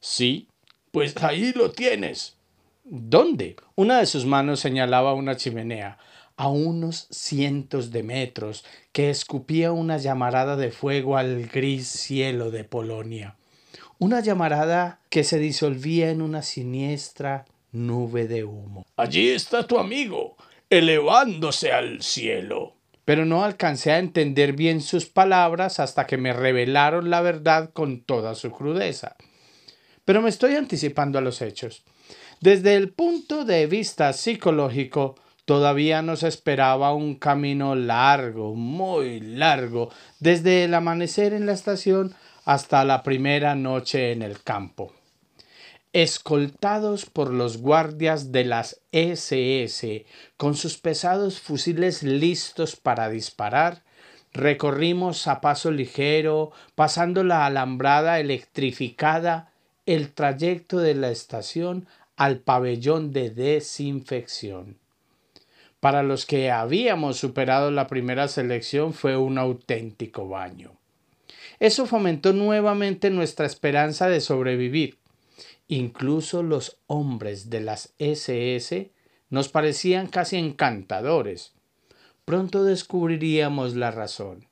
Sí, 0.00 0.48
pues 0.90 1.16
ahí 1.22 1.52
lo 1.54 1.70
tienes. 1.70 2.34
¿Dónde? 2.82 3.54
Una 3.76 4.00
de 4.00 4.06
sus 4.06 4.26
manos 4.26 4.58
señalaba 4.58 5.14
una 5.14 5.36
chimenea 5.36 5.96
a 6.36 6.48
unos 6.48 7.06
cientos 7.10 7.92
de 7.92 8.02
metros 8.02 8.64
que 8.90 9.10
escupía 9.10 9.70
una 9.70 9.96
llamarada 9.96 10.56
de 10.56 10.72
fuego 10.72 11.16
al 11.16 11.46
gris 11.46 11.86
cielo 11.86 12.50
de 12.50 12.64
Polonia. 12.64 13.36
Una 14.00 14.18
llamarada 14.18 14.98
que 15.08 15.22
se 15.22 15.38
disolvía 15.38 16.10
en 16.10 16.20
una 16.20 16.42
siniestra 16.42 17.44
nube 17.70 18.26
de 18.26 18.42
humo. 18.42 18.86
Allí 18.96 19.28
está 19.28 19.68
tu 19.68 19.78
amigo, 19.78 20.36
elevándose 20.68 21.70
al 21.70 22.02
cielo. 22.02 22.74
Pero 23.04 23.24
no 23.24 23.44
alcancé 23.44 23.92
a 23.92 23.98
entender 23.98 24.52
bien 24.52 24.80
sus 24.80 25.06
palabras 25.06 25.80
hasta 25.80 26.06
que 26.06 26.16
me 26.16 26.32
revelaron 26.32 27.10
la 27.10 27.20
verdad 27.20 27.70
con 27.72 28.02
toda 28.02 28.34
su 28.34 28.50
crudeza. 28.52 29.16
Pero 30.04 30.22
me 30.22 30.28
estoy 30.28 30.54
anticipando 30.54 31.18
a 31.18 31.22
los 31.22 31.42
hechos. 31.42 31.84
Desde 32.40 32.74
el 32.74 32.92
punto 32.92 33.44
de 33.44 33.66
vista 33.66 34.12
psicológico, 34.12 35.16
todavía 35.44 36.02
nos 36.02 36.22
esperaba 36.22 36.94
un 36.94 37.16
camino 37.16 37.74
largo, 37.74 38.54
muy 38.54 39.20
largo, 39.20 39.90
desde 40.18 40.64
el 40.64 40.74
amanecer 40.74 41.32
en 41.32 41.46
la 41.46 41.52
estación 41.52 42.14
hasta 42.44 42.84
la 42.84 43.02
primera 43.02 43.54
noche 43.54 44.12
en 44.12 44.22
el 44.22 44.42
campo. 44.42 44.92
Escoltados 45.92 47.04
por 47.06 47.32
los 47.32 47.58
guardias 47.58 48.30
de 48.30 48.44
las 48.44 48.80
SS, 48.92 50.06
con 50.36 50.54
sus 50.54 50.78
pesados 50.78 51.40
fusiles 51.40 52.04
listos 52.04 52.76
para 52.76 53.08
disparar, 53.08 53.82
recorrimos 54.32 55.26
a 55.26 55.40
paso 55.40 55.72
ligero, 55.72 56.52
pasando 56.76 57.24
la 57.24 57.44
alambrada 57.44 58.20
electrificada, 58.20 59.50
el 59.84 60.12
trayecto 60.12 60.78
de 60.78 60.94
la 60.94 61.10
estación 61.10 61.88
al 62.16 62.38
pabellón 62.38 63.12
de 63.12 63.30
desinfección. 63.30 64.76
Para 65.80 66.04
los 66.04 66.24
que 66.24 66.52
habíamos 66.52 67.16
superado 67.16 67.72
la 67.72 67.88
primera 67.88 68.28
selección 68.28 68.92
fue 68.92 69.16
un 69.16 69.38
auténtico 69.38 70.28
baño. 70.28 70.70
Eso 71.58 71.84
fomentó 71.86 72.32
nuevamente 72.32 73.10
nuestra 73.10 73.44
esperanza 73.44 74.08
de 74.08 74.20
sobrevivir. 74.20 74.99
Incluso 75.72 76.42
los 76.42 76.78
hombres 76.88 77.48
de 77.48 77.60
las 77.60 77.94
SS 78.00 78.90
nos 79.28 79.48
parecían 79.48 80.08
casi 80.08 80.36
encantadores. 80.36 81.52
Pronto 82.24 82.64
descubriríamos 82.64 83.76
la 83.76 83.92
razón. 83.92 84.48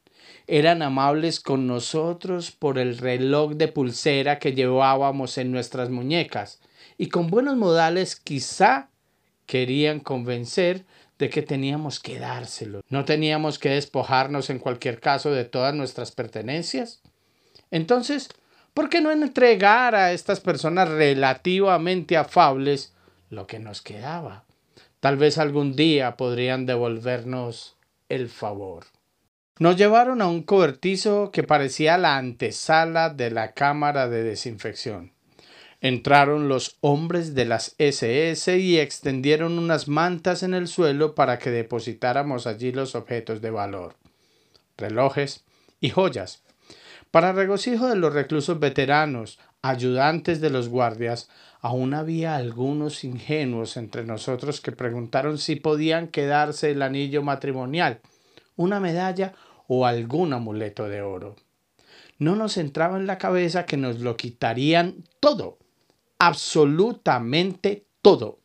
Eran 0.46 0.80
amables 0.80 1.40
con 1.40 1.66
nosotros 1.66 2.52
por 2.52 2.78
el 2.78 2.98
reloj 2.98 3.54
de 3.54 3.66
pulsera 3.66 4.38
que 4.38 4.52
llevábamos 4.52 5.38
en 5.38 5.50
nuestras 5.50 5.90
muñecas, 5.90 6.60
y 6.98 7.08
con 7.08 7.26
buenos 7.26 7.56
modales 7.56 8.14
quizá 8.14 8.90
querían 9.46 9.98
convencer 9.98 10.86
de 11.18 11.30
que 11.30 11.42
teníamos 11.42 11.98
que 11.98 12.20
dárselo. 12.20 12.82
¿No 12.90 13.04
teníamos 13.04 13.58
que 13.58 13.70
despojarnos 13.70 14.50
en 14.50 14.60
cualquier 14.60 15.00
caso 15.00 15.32
de 15.32 15.44
todas 15.44 15.74
nuestras 15.74 16.12
pertenencias? 16.12 17.02
Entonces, 17.72 18.28
¿por 18.78 18.90
qué 18.90 19.00
no 19.00 19.10
entregar 19.10 19.96
a 19.96 20.12
estas 20.12 20.38
personas 20.38 20.88
relativamente 20.88 22.16
afables 22.16 22.94
lo 23.28 23.44
que 23.48 23.58
nos 23.58 23.82
quedaba? 23.82 24.44
Tal 25.00 25.16
vez 25.16 25.36
algún 25.36 25.74
día 25.74 26.16
podrían 26.16 26.64
devolvernos 26.64 27.76
el 28.08 28.28
favor. 28.28 28.84
Nos 29.58 29.76
llevaron 29.76 30.22
a 30.22 30.28
un 30.28 30.44
cobertizo 30.44 31.32
que 31.32 31.42
parecía 31.42 31.98
la 31.98 32.18
antesala 32.18 33.10
de 33.10 33.32
la 33.32 33.50
cámara 33.50 34.08
de 34.08 34.22
desinfección. 34.22 35.10
Entraron 35.80 36.48
los 36.48 36.76
hombres 36.80 37.34
de 37.34 37.46
las 37.46 37.74
SS 37.78 38.58
y 38.58 38.78
extendieron 38.78 39.58
unas 39.58 39.88
mantas 39.88 40.44
en 40.44 40.54
el 40.54 40.68
suelo 40.68 41.16
para 41.16 41.40
que 41.40 41.50
depositáramos 41.50 42.46
allí 42.46 42.70
los 42.70 42.94
objetos 42.94 43.40
de 43.40 43.50
valor, 43.50 43.96
relojes 44.76 45.44
y 45.80 45.90
joyas. 45.90 46.44
Para 47.18 47.32
regocijo 47.32 47.88
de 47.88 47.96
los 47.96 48.14
reclusos 48.14 48.60
veteranos, 48.60 49.40
ayudantes 49.60 50.40
de 50.40 50.50
los 50.50 50.68
guardias, 50.68 51.28
aún 51.60 51.92
había 51.92 52.36
algunos 52.36 53.02
ingenuos 53.02 53.76
entre 53.76 54.04
nosotros 54.04 54.60
que 54.60 54.70
preguntaron 54.70 55.36
si 55.38 55.56
podían 55.56 56.06
quedarse 56.06 56.70
el 56.70 56.80
anillo 56.80 57.24
matrimonial, 57.24 58.02
una 58.54 58.78
medalla 58.78 59.34
o 59.66 59.84
algún 59.84 60.32
amuleto 60.32 60.88
de 60.88 61.02
oro. 61.02 61.34
No 62.20 62.36
nos 62.36 62.56
entraba 62.56 62.96
en 62.96 63.08
la 63.08 63.18
cabeza 63.18 63.66
que 63.66 63.76
nos 63.76 63.98
lo 63.98 64.16
quitarían 64.16 65.02
todo 65.18 65.58
absolutamente 66.20 67.88
todo. 68.00 68.38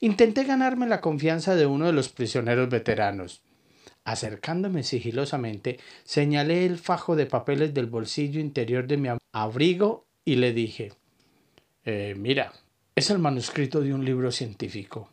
Intenté 0.00 0.44
ganarme 0.44 0.86
la 0.86 1.00
confianza 1.00 1.54
de 1.54 1.64
uno 1.64 1.86
de 1.86 1.94
los 1.94 2.10
prisioneros 2.10 2.68
veteranos. 2.68 3.42
Acercándome 4.10 4.82
sigilosamente, 4.82 5.78
señalé 6.02 6.66
el 6.66 6.78
fajo 6.78 7.14
de 7.14 7.26
papeles 7.26 7.72
del 7.72 7.86
bolsillo 7.86 8.40
interior 8.40 8.88
de 8.88 8.96
mi 8.96 9.08
abrigo 9.30 10.04
y 10.24 10.34
le 10.34 10.52
dije 10.52 10.92
eh, 11.84 12.16
Mira, 12.18 12.52
es 12.96 13.10
el 13.10 13.20
manuscrito 13.20 13.80
de 13.80 13.94
un 13.94 14.04
libro 14.04 14.32
científico. 14.32 15.10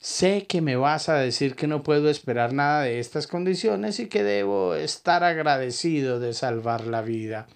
Sé 0.00 0.46
que 0.46 0.60
me 0.60 0.76
vas 0.76 1.08
a 1.08 1.14
decir 1.14 1.56
que 1.56 1.66
no 1.66 1.82
puedo 1.82 2.10
esperar 2.10 2.52
nada 2.52 2.82
de 2.82 3.00
estas 3.00 3.26
condiciones 3.26 4.00
y 4.00 4.08
que 4.08 4.22
debo 4.22 4.74
estar 4.74 5.24
agradecido 5.24 6.20
de 6.20 6.34
salvar 6.34 6.86
la 6.86 7.00
vida. 7.00 7.46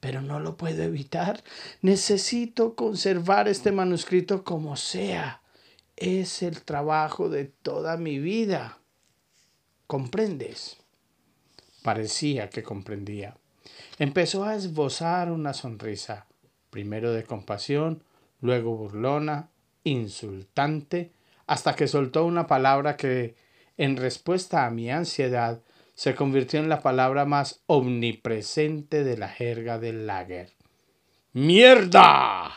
Pero 0.00 0.22
no 0.22 0.40
lo 0.40 0.56
puedo 0.56 0.84
evitar. 0.84 1.44
Necesito 1.82 2.74
conservar 2.74 3.46
este 3.46 3.72
manuscrito 3.72 4.42
como 4.42 4.76
sea. 4.76 5.42
Es 5.96 6.42
el 6.42 6.62
trabajo 6.62 7.28
de 7.28 7.44
toda 7.44 7.98
mi 7.98 8.18
vida. 8.18 8.77
¿Comprendes? 9.88 10.76
Parecía 11.82 12.50
que 12.50 12.62
comprendía. 12.62 13.38
Empezó 13.98 14.44
a 14.44 14.54
esbozar 14.54 15.32
una 15.32 15.54
sonrisa, 15.54 16.26
primero 16.68 17.10
de 17.12 17.24
compasión, 17.24 18.02
luego 18.42 18.76
burlona, 18.76 19.48
insultante, 19.84 21.12
hasta 21.46 21.74
que 21.74 21.88
soltó 21.88 22.26
una 22.26 22.46
palabra 22.46 22.98
que, 22.98 23.34
en 23.78 23.96
respuesta 23.96 24.66
a 24.66 24.70
mi 24.70 24.90
ansiedad, 24.90 25.62
se 25.94 26.14
convirtió 26.14 26.60
en 26.60 26.68
la 26.68 26.82
palabra 26.82 27.24
más 27.24 27.62
omnipresente 27.64 29.04
de 29.04 29.16
la 29.16 29.30
jerga 29.30 29.78
del 29.78 30.06
lager. 30.06 30.52
¡Mierda! 31.32 32.52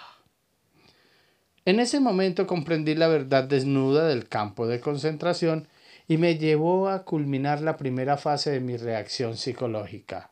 En 1.64 1.80
ese 1.80 2.02
momento 2.02 2.46
comprendí 2.46 2.94
la 2.94 3.08
verdad 3.08 3.46
desnuda 3.46 4.06
del 4.10 4.28
campo 4.28 4.68
de 4.68 4.82
concentración 4.82 5.70
y 6.08 6.18
me 6.18 6.38
llevó 6.38 6.90
a 6.90 7.04
culminar 7.04 7.62
la 7.62 7.78
primera 7.78 8.18
fase 8.18 8.52
de 8.52 8.60
mi 8.60 8.78
reacción 8.78 9.38
psicológica. 9.38 10.32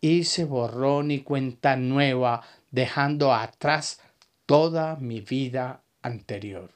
Hice 0.00 0.44
borrón 0.44 1.10
y 1.10 1.20
cuenta 1.20 1.76
nueva, 1.76 2.42
dejando 2.70 3.32
atrás 3.32 4.00
toda 4.46 4.96
mi 4.96 5.20
vida 5.20 5.82
anterior. 6.02 6.70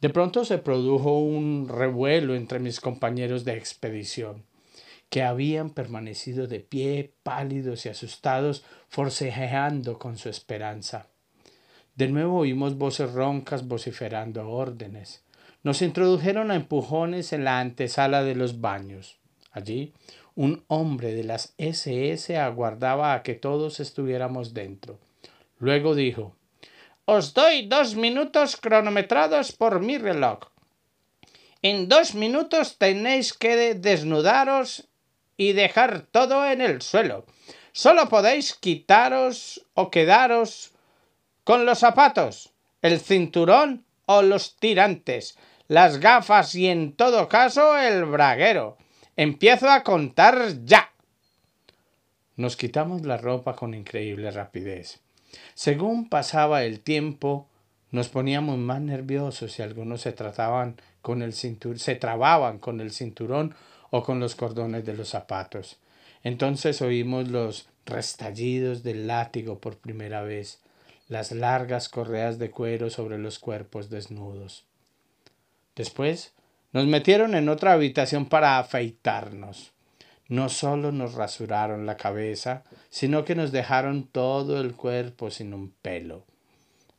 De 0.00 0.10
pronto 0.10 0.44
se 0.44 0.58
produjo 0.58 1.18
un 1.18 1.68
revuelo 1.68 2.36
entre 2.36 2.60
mis 2.60 2.78
compañeros 2.78 3.44
de 3.44 3.56
expedición, 3.56 4.44
que 5.10 5.22
habían 5.22 5.70
permanecido 5.70 6.46
de 6.46 6.60
pie, 6.60 7.14
pálidos 7.24 7.84
y 7.84 7.88
asustados, 7.88 8.64
forcejeando 8.88 9.98
con 9.98 10.16
su 10.16 10.28
esperanza. 10.28 11.08
De 11.96 12.06
nuevo 12.06 12.38
oímos 12.38 12.78
voces 12.78 13.12
roncas 13.12 13.66
vociferando 13.66 14.48
órdenes. 14.48 15.24
Nos 15.62 15.82
introdujeron 15.82 16.50
a 16.50 16.56
empujones 16.56 17.32
en 17.32 17.44
la 17.44 17.60
antesala 17.60 18.22
de 18.22 18.34
los 18.34 18.60
baños. 18.60 19.18
Allí, 19.50 19.92
un 20.34 20.64
hombre 20.68 21.14
de 21.14 21.24
las 21.24 21.54
SS 21.58 22.36
aguardaba 22.38 23.14
a 23.14 23.22
que 23.22 23.34
todos 23.34 23.80
estuviéramos 23.80 24.54
dentro. 24.54 24.98
Luego 25.58 25.94
dijo 25.94 26.34
os 27.10 27.32
doy 27.32 27.66
dos 27.66 27.94
minutos 27.94 28.58
cronometrados 28.58 29.52
por 29.52 29.80
mi 29.80 29.96
reloj. 29.96 30.40
En 31.62 31.88
dos 31.88 32.14
minutos 32.14 32.76
tenéis 32.76 33.32
que 33.32 33.74
desnudaros 33.74 34.84
y 35.38 35.54
dejar 35.54 36.02
todo 36.02 36.44
en 36.44 36.60
el 36.60 36.82
suelo. 36.82 37.24
Solo 37.72 38.10
podéis 38.10 38.52
quitaros 38.52 39.64
o 39.72 39.90
quedaros 39.90 40.72
con 41.44 41.64
los 41.64 41.78
zapatos, 41.78 42.52
el 42.82 43.00
cinturón 43.00 43.86
o 44.04 44.20
los 44.20 44.56
tirantes, 44.56 45.38
las 45.68 46.00
gafas 46.00 46.54
y 46.54 46.66
en 46.66 46.92
todo 46.92 47.28
caso 47.28 47.76
el 47.78 48.06
braguero. 48.06 48.78
Empiezo 49.16 49.68
a 49.68 49.82
contar 49.82 50.64
ya. 50.64 50.92
Nos 52.36 52.56
quitamos 52.56 53.04
la 53.04 53.18
ropa 53.18 53.54
con 53.54 53.74
increíble 53.74 54.30
rapidez. 54.30 55.00
Según 55.54 56.08
pasaba 56.08 56.64
el 56.64 56.80
tiempo, 56.80 57.48
nos 57.90 58.08
poníamos 58.08 58.56
más 58.58 58.80
nerviosos 58.80 59.58
y 59.58 59.62
algunos 59.62 60.00
se 60.00 60.12
trataban 60.12 60.80
con 61.02 61.20
el 61.20 61.34
cinturón, 61.34 61.78
se 61.78 61.96
trababan 61.96 62.58
con 62.58 62.80
el 62.80 62.92
cinturón 62.92 63.54
o 63.90 64.02
con 64.02 64.20
los 64.20 64.36
cordones 64.36 64.86
de 64.86 64.94
los 64.94 65.10
zapatos. 65.10 65.78
Entonces 66.22 66.80
oímos 66.80 67.28
los 67.28 67.68
restallidos 67.84 68.82
del 68.82 69.06
látigo 69.06 69.58
por 69.58 69.78
primera 69.78 70.22
vez, 70.22 70.60
las 71.08 71.32
largas 71.32 71.88
correas 71.88 72.38
de 72.38 72.50
cuero 72.50 72.88
sobre 72.88 73.18
los 73.18 73.38
cuerpos 73.38 73.90
desnudos. 73.90 74.67
Después 75.78 76.34
nos 76.72 76.86
metieron 76.86 77.34
en 77.34 77.48
otra 77.48 77.72
habitación 77.72 78.26
para 78.26 78.58
afeitarnos 78.58 79.72
no 80.28 80.50
solo 80.50 80.92
nos 80.92 81.14
rasuraron 81.14 81.86
la 81.86 81.96
cabeza, 81.96 82.62
sino 82.90 83.24
que 83.24 83.34
nos 83.34 83.50
dejaron 83.50 84.06
todo 84.06 84.60
el 84.60 84.74
cuerpo 84.74 85.30
sin 85.30 85.54
un 85.54 85.70
pelo. 85.70 86.24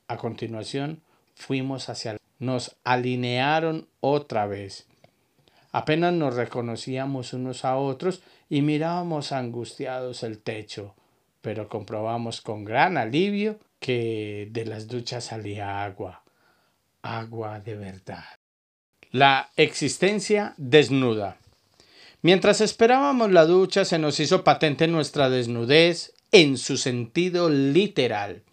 A 0.07 0.17
continuación 0.17 1.01
fuimos 1.35 1.89
hacia 1.89 2.17
nos 2.39 2.75
alinearon 2.83 3.87
otra 3.99 4.47
vez. 4.47 4.87
Apenas 5.71 6.13
nos 6.13 6.35
reconocíamos 6.35 7.33
unos 7.33 7.65
a 7.65 7.77
otros 7.77 8.23
y 8.49 8.63
mirábamos 8.63 9.31
angustiados 9.31 10.23
el 10.23 10.39
techo, 10.39 10.95
pero 11.41 11.69
comprobamos 11.69 12.41
con 12.41 12.65
gran 12.65 12.97
alivio 12.97 13.59
que 13.79 14.47
de 14.51 14.65
las 14.65 14.87
duchas 14.87 15.25
salía 15.25 15.83
agua, 15.83 16.23
agua 17.03 17.59
de 17.59 17.75
verdad. 17.75 18.38
La 19.11 19.49
existencia 19.55 20.53
desnuda. 20.57 21.37
Mientras 22.21 22.61
esperábamos 22.61 23.31
la 23.31 23.47
ducha 23.47 23.83
se 23.83 23.97
nos 23.97 24.19
hizo 24.19 24.43
patente 24.43 24.87
nuestra 24.87 25.31
desnudez 25.31 26.13
en 26.31 26.59
su 26.59 26.77
sentido 26.77 27.49
literal. 27.49 28.43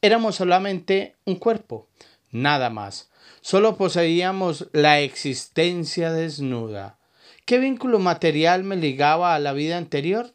Éramos 0.00 0.36
solamente 0.36 1.16
un 1.24 1.34
cuerpo, 1.34 1.88
nada 2.30 2.70
más. 2.70 3.10
Solo 3.40 3.76
poseíamos 3.76 4.68
la 4.72 5.00
existencia 5.00 6.12
desnuda. 6.12 7.00
¿Qué 7.44 7.58
vínculo 7.58 7.98
material 7.98 8.62
me 8.62 8.76
ligaba 8.76 9.34
a 9.34 9.40
la 9.40 9.54
vida 9.54 9.76
anterior? 9.76 10.34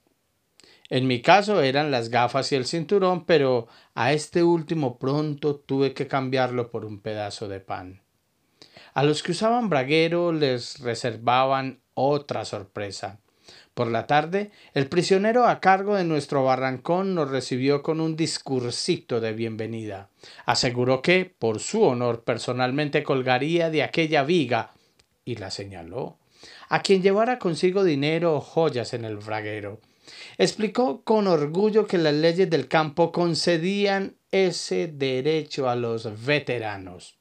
En 0.89 1.07
mi 1.07 1.21
caso 1.21 1.62
eran 1.62 1.91
las 1.91 2.10
gafas 2.10 2.51
y 2.51 2.55
el 2.55 2.65
cinturón, 2.65 3.23
pero 3.25 3.69
a 3.95 4.12
este 4.12 4.43
último 4.43 4.99
pronto 4.99 5.55
tuve 5.55 5.93
que 5.93 6.07
cambiarlo 6.07 6.69
por 6.69 6.84
un 6.84 6.99
pedazo 6.99 7.47
de 7.47 7.62
pan. 7.62 8.01
A 8.94 9.04
los 9.04 9.24
que 9.24 9.32
usaban 9.32 9.70
braguero 9.70 10.32
les 10.32 10.80
reservaban 10.80 11.82
otra 11.94 12.46
sorpresa. 12.46 13.20
Por 13.74 13.88
la 13.88 14.06
tarde, 14.06 14.52
el 14.74 14.88
prisionero 14.88 15.48
a 15.48 15.62
cargo 15.62 15.96
de 15.96 16.04
nuestro 16.04 16.44
barrancón 16.44 17.15
nos 17.15 17.30
recibió 17.30 17.82
con 17.82 18.02
un 18.02 18.17
discursito 18.17 19.22
de 19.22 19.32
bienvenida. 19.32 20.10
Aseguró 20.46 21.02
que, 21.02 21.26
por 21.26 21.60
su 21.60 21.84
honor, 21.84 22.24
personalmente 22.26 23.02
colgaría 23.02 23.70
de 23.70 23.84
aquella 23.84 24.24
viga, 24.24 24.72
y 25.24 25.38
la 25.38 25.52
señaló, 25.52 26.17
a 26.67 26.82
quien 26.82 27.02
llevara 27.02 27.39
consigo 27.39 27.86
dinero 27.86 28.36
o 28.36 28.41
joyas 28.41 28.94
en 28.94 29.06
el 29.06 29.17
braguero. 29.17 29.80
Explicó 30.38 31.04
con 31.04 31.28
orgullo 31.28 31.88
que 31.88 31.98
las 31.98 32.13
leyes 32.13 32.50
del 32.50 32.67
campo 32.67 33.13
concedían 33.13 34.17
ese 34.32 34.88
derecho 34.88 35.70
a 35.70 35.76
los 35.76 36.26
veteranos. 36.26 37.20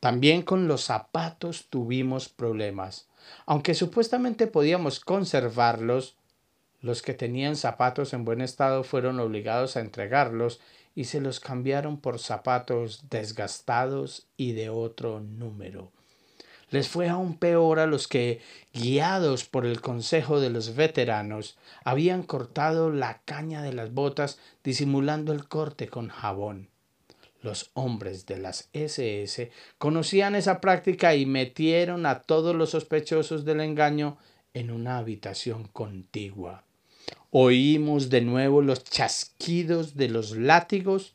También 0.00 0.42
con 0.42 0.66
los 0.66 0.84
zapatos 0.84 1.66
tuvimos 1.68 2.30
problemas. 2.30 3.06
Aunque 3.44 3.74
supuestamente 3.74 4.46
podíamos 4.46 4.98
conservarlos, 4.98 6.16
los 6.80 7.02
que 7.02 7.12
tenían 7.12 7.56
zapatos 7.56 8.14
en 8.14 8.24
buen 8.24 8.40
estado 8.40 8.82
fueron 8.82 9.20
obligados 9.20 9.76
a 9.76 9.80
entregarlos 9.80 10.60
y 10.94 11.04
se 11.04 11.20
los 11.20 11.38
cambiaron 11.38 12.00
por 12.00 12.18
zapatos 12.18 13.04
desgastados 13.10 14.26
y 14.38 14.52
de 14.52 14.70
otro 14.70 15.20
número. 15.20 15.92
Les 16.70 16.88
fue 16.88 17.08
aún 17.08 17.36
peor 17.36 17.80
a 17.80 17.86
los 17.86 18.08
que, 18.08 18.40
guiados 18.72 19.44
por 19.44 19.66
el 19.66 19.82
consejo 19.82 20.40
de 20.40 20.48
los 20.48 20.76
veteranos, 20.76 21.58
habían 21.84 22.22
cortado 22.22 22.90
la 22.90 23.20
caña 23.24 23.60
de 23.60 23.74
las 23.74 23.92
botas 23.92 24.38
disimulando 24.64 25.32
el 25.32 25.46
corte 25.46 25.88
con 25.88 26.08
jabón. 26.08 26.69
Los 27.42 27.70
hombres 27.74 28.26
de 28.26 28.38
las 28.38 28.68
SS 28.72 29.50
conocían 29.78 30.34
esa 30.34 30.60
práctica 30.60 31.14
y 31.14 31.24
metieron 31.24 32.04
a 32.04 32.20
todos 32.20 32.54
los 32.54 32.70
sospechosos 32.70 33.44
del 33.44 33.60
engaño 33.60 34.18
en 34.52 34.70
una 34.70 34.98
habitación 34.98 35.64
contigua. 35.64 36.64
Oímos 37.30 38.10
de 38.10 38.20
nuevo 38.20 38.60
los 38.60 38.84
chasquidos 38.84 39.96
de 39.96 40.08
los 40.08 40.32
látigos 40.36 41.14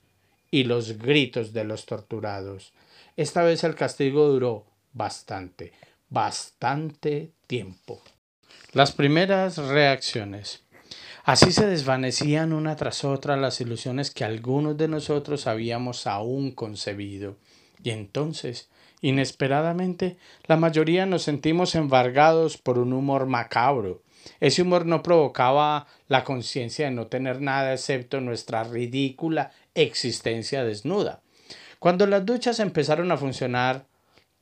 y 0.49 0.63
los 0.63 0.97
gritos 0.97 1.53
de 1.53 1.63
los 1.63 1.85
torturados. 1.85 2.73
Esta 3.17 3.43
vez 3.43 3.63
el 3.63 3.75
castigo 3.75 4.27
duró 4.27 4.65
bastante, 4.93 5.73
bastante 6.09 7.31
tiempo. 7.47 8.01
Las 8.71 8.91
primeras 8.91 9.57
reacciones. 9.57 10.64
Así 11.25 11.51
se 11.51 11.65
desvanecían 11.65 12.53
una 12.53 12.75
tras 12.75 13.03
otra 13.03 13.35
las 13.35 13.59
ilusiones 13.59 14.11
que 14.11 14.23
algunos 14.23 14.77
de 14.77 14.87
nosotros 14.87 15.47
habíamos 15.47 16.05
aún 16.05 16.51
concebido. 16.51 17.35
Y 17.83 17.89
entonces, 17.89 18.69
inesperadamente, 19.01 20.17
la 20.45 20.55
mayoría 20.55 21.07
nos 21.07 21.23
sentimos 21.23 21.73
embargados 21.73 22.59
por 22.59 22.77
un 22.77 22.93
humor 22.93 23.25
macabro. 23.25 24.03
Ese 24.39 24.61
humor 24.61 24.85
no 24.85 25.01
provocaba 25.01 25.87
la 26.07 26.23
conciencia 26.23 26.85
de 26.85 26.91
no 26.91 27.07
tener 27.07 27.41
nada 27.41 27.73
excepto 27.73 28.21
nuestra 28.21 28.63
ridícula 28.63 29.49
existencia 29.73 30.63
desnuda. 30.63 31.23
Cuando 31.79 32.05
las 32.05 32.23
duchas 32.23 32.59
empezaron 32.59 33.11
a 33.11 33.17
funcionar, 33.17 33.87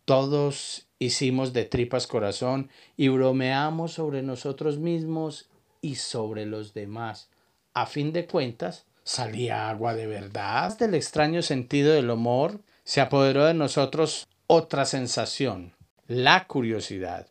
todos 0.04 0.90
hicimos 1.00 1.54
de 1.54 1.64
tripas 1.64 2.08
corazón 2.08 2.70
y 2.98 3.08
bromeamos 3.08 3.94
sobre 3.94 4.22
nosotros 4.22 4.80
mismos 4.80 5.48
y 5.84 5.96
sobre 5.96 6.48
los 6.48 6.74
demás. 6.74 7.30
A 7.76 7.86
fin 7.86 8.14
de 8.14 8.26
cuentas, 8.26 8.86
salía 9.04 9.70
agua 9.70 9.94
de 9.94 10.08
verdad. 10.08 10.76
Del 10.80 10.96
extraño 10.96 11.44
sentido 11.44 11.94
del 11.94 12.10
humor, 12.10 12.62
se 12.84 13.02
apoderó 13.02 13.46
de 13.46 13.54
nosotros 13.54 14.28
otra 14.48 14.86
sensación, 14.86 15.74
la 16.08 16.48
curiosidad. 16.48 17.28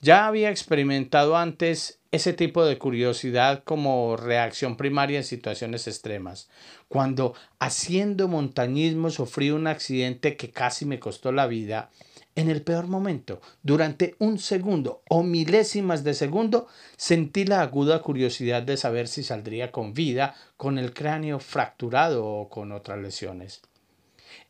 Ya 0.00 0.26
había 0.26 0.50
experimentado 0.50 1.36
antes 1.36 1.98
ese 2.12 2.32
tipo 2.32 2.64
de 2.64 2.78
curiosidad 2.78 3.64
como 3.64 4.16
reacción 4.16 4.76
primaria 4.76 5.18
en 5.18 5.24
situaciones 5.24 5.88
extremas. 5.88 6.48
Cuando 6.88 7.34
haciendo 7.58 8.28
montañismo 8.28 9.10
sufrí 9.10 9.50
un 9.50 9.66
accidente 9.66 10.36
que 10.36 10.50
casi 10.50 10.84
me 10.84 11.00
costó 11.00 11.32
la 11.32 11.46
vida, 11.46 11.90
en 12.38 12.48
el 12.48 12.62
peor 12.62 12.86
momento, 12.86 13.40
durante 13.64 14.14
un 14.20 14.38
segundo 14.38 15.02
o 15.10 15.24
milésimas 15.24 16.04
de 16.04 16.14
segundo, 16.14 16.68
sentí 16.96 17.44
la 17.44 17.62
aguda 17.62 18.00
curiosidad 18.00 18.62
de 18.62 18.76
saber 18.76 19.08
si 19.08 19.24
saldría 19.24 19.72
con 19.72 19.92
vida, 19.92 20.36
con 20.56 20.78
el 20.78 20.94
cráneo 20.94 21.40
fracturado 21.40 22.24
o 22.24 22.48
con 22.48 22.70
otras 22.70 23.00
lesiones. 23.00 23.60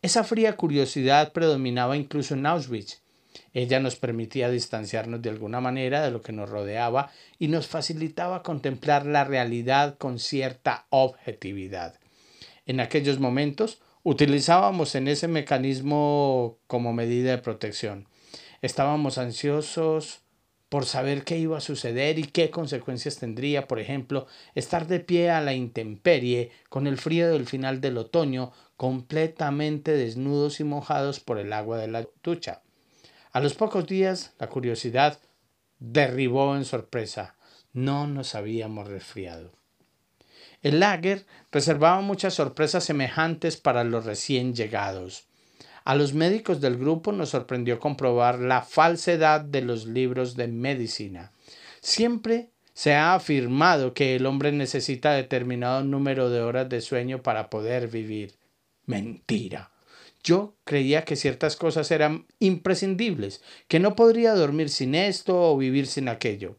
Esa 0.03 0.23
fría 0.23 0.55
curiosidad 0.55 1.33
predominaba 1.33 1.97
incluso 1.97 2.35
en 2.35 2.45
Auschwitz. 2.45 3.01
Ella 3.55 3.81
nos 3.81 3.97
permitía 3.97 4.51
distanciarnos 4.51 5.23
de 5.23 5.31
alguna 5.31 5.63
manera 5.63 6.03
de 6.03 6.11
lo 6.11 6.21
que 6.21 6.35
nos 6.35 6.51
rodeaba 6.51 7.11
y 7.39 7.49
nos 7.49 7.69
facilitaba 7.69 8.43
contemplar 8.43 9.07
la 9.07 9.25
realidad 9.25 9.97
con 9.97 10.19
cierta 10.19 10.85
objetividad. 10.91 11.99
En 12.67 12.81
aquellos 12.81 13.19
momentos 13.19 13.81
utilizábamos 14.09 14.95
en 14.95 15.07
ese 15.07 15.29
mecanismo 15.29 16.59
como 16.67 16.95
medida 16.95 17.33
de 17.33 17.43
protección. 17.43 18.09
Estábamos 18.63 19.19
ansiosos 19.19 20.23
por 20.71 20.87
saber 20.87 21.25
qué 21.25 21.37
iba 21.37 21.59
a 21.59 21.61
suceder 21.61 22.19
y 22.19 22.25
qué 22.25 22.49
consecuencias 22.49 23.19
tendría, 23.19 23.69
por 23.69 23.79
ejemplo, 23.79 24.27
estar 24.55 24.87
de 24.87 25.01
pie 25.01 25.31
a 25.31 25.43
la 25.43 25.53
intemperie 25.53 26.53
con 26.71 26.87
el 26.87 26.97
frío 26.97 27.31
del 27.31 27.45
final 27.47 27.83
del 27.83 27.99
otoño, 27.99 28.53
completamente 28.79 29.93
desnudos 29.93 30.59
y 30.61 30.65
mojados 30.65 31.21
por 31.21 31.39
el 31.39 31.53
agua 31.53 31.77
de 31.77 31.89
la 31.89 32.07
ducha. 32.23 32.63
A 33.33 33.41
los 33.41 33.53
pocos 33.53 33.87
días, 33.87 34.33
la 34.39 34.49
curiosidad 34.49 35.21
derribó 35.81 36.57
en 36.57 36.65
sorpresa. 36.65 37.37
No 37.75 38.07
nos 38.07 38.35
habíamos 38.35 38.89
resfriado. 38.89 39.58
El 40.63 40.81
lager 40.81 41.25
reservaba 41.53 42.01
muchas 42.01 42.35
sorpresas 42.35 42.85
semejantes 42.85 43.57
para 43.57 43.85
los 43.85 44.05
recién 44.05 44.55
llegados. 44.55 45.25
A 45.85 45.95
los 45.95 46.13
médicos 46.13 46.61
del 46.61 46.77
grupo 46.77 47.13
nos 47.13 47.31
sorprendió 47.31 47.79
comprobar 47.81 48.39
la 48.39 48.63
falsedad 48.63 49.41
de 49.41 49.63
los 49.63 49.87
libros 49.87 50.37
de 50.37 50.49
medicina. 50.49 51.33
Siempre 51.81 52.51
se 52.75 52.95
ha 52.95 53.15
afirmado 53.15 53.95
que 53.95 54.15
el 54.15 54.27
hombre 54.27 54.53
necesita 54.53 55.13
determinado 55.13 55.83
número 55.83 56.31
de 56.31 56.41
horas 56.41 56.69
de 56.69 56.81
sueño 56.81 57.23
para 57.23 57.51
poder 57.51 57.89
vivir. 57.89 58.35
Mentira. 58.87 59.71
Yo 60.23 60.55
creía 60.65 61.05
que 61.05 61.17
ciertas 61.17 61.57
cosas 61.57 61.91
eran 61.91 62.27
imprescindibles, 62.39 63.43
que 63.67 63.81
no 63.81 63.97
podría 63.97 64.35
dormir 64.35 64.69
sin 64.69 64.95
esto 64.95 65.41
o 65.41 65.57
vivir 65.57 65.87
sin 65.87 66.09
aquello. 66.09 66.57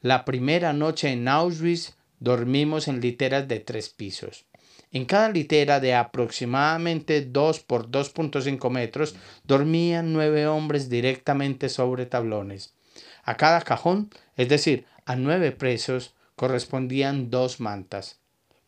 La 0.00 0.24
primera 0.24 0.72
noche 0.72 1.10
en 1.10 1.26
Auschwitz 1.28 1.94
dormimos 2.20 2.86
en 2.86 3.00
literas 3.00 3.48
de 3.48 3.58
tres 3.60 3.88
pisos. 3.88 4.44
En 4.92 5.04
cada 5.04 5.28
litera 5.28 5.80
de 5.80 5.94
aproximadamente 5.94 7.22
2 7.22 7.60
por 7.60 7.90
2.5 7.90 8.70
metros 8.70 9.14
dormían 9.44 10.12
nueve 10.12 10.46
hombres 10.46 10.88
directamente 10.88 11.68
sobre 11.68 12.06
tablones. 12.06 12.74
A 13.22 13.36
cada 13.36 13.60
cajón, 13.62 14.10
es 14.36 14.48
decir, 14.48 14.86
a 15.04 15.16
nueve 15.16 15.52
presos, 15.52 16.14
correspondían 16.36 17.30
dos 17.30 17.60
mantas. 17.60 18.18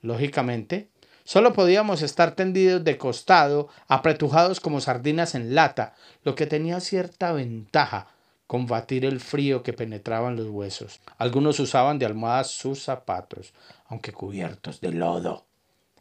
Lógicamente, 0.00 0.88
solo 1.24 1.52
podíamos 1.52 2.02
estar 2.02 2.34
tendidos 2.34 2.84
de 2.84 2.98
costado, 2.98 3.68
apretujados 3.88 4.60
como 4.60 4.80
sardinas 4.80 5.34
en 5.34 5.54
lata, 5.54 5.94
lo 6.22 6.34
que 6.34 6.46
tenía 6.46 6.80
cierta 6.80 7.32
ventaja, 7.32 8.08
combatir 8.52 9.06
el 9.06 9.18
frío 9.18 9.62
que 9.62 9.72
penetraba 9.72 10.28
en 10.28 10.36
los 10.36 10.48
huesos. 10.48 11.00
Algunos 11.16 11.58
usaban 11.58 11.98
de 11.98 12.04
almohadas 12.04 12.50
sus 12.50 12.82
zapatos, 12.82 13.54
aunque 13.86 14.12
cubiertos 14.12 14.82
de 14.82 14.92
lodo, 14.92 15.46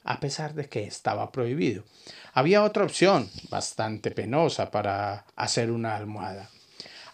a 0.04 0.20
pesar 0.20 0.54
de 0.54 0.68
que 0.68 0.84
estaba 0.84 1.32
prohibido. 1.32 1.86
Había 2.34 2.64
otra 2.64 2.84
opción, 2.84 3.30
bastante 3.50 4.12
penosa, 4.12 4.70
para 4.70 5.26
hacer 5.38 5.72
una 5.72 5.96
almohada. 5.96 6.50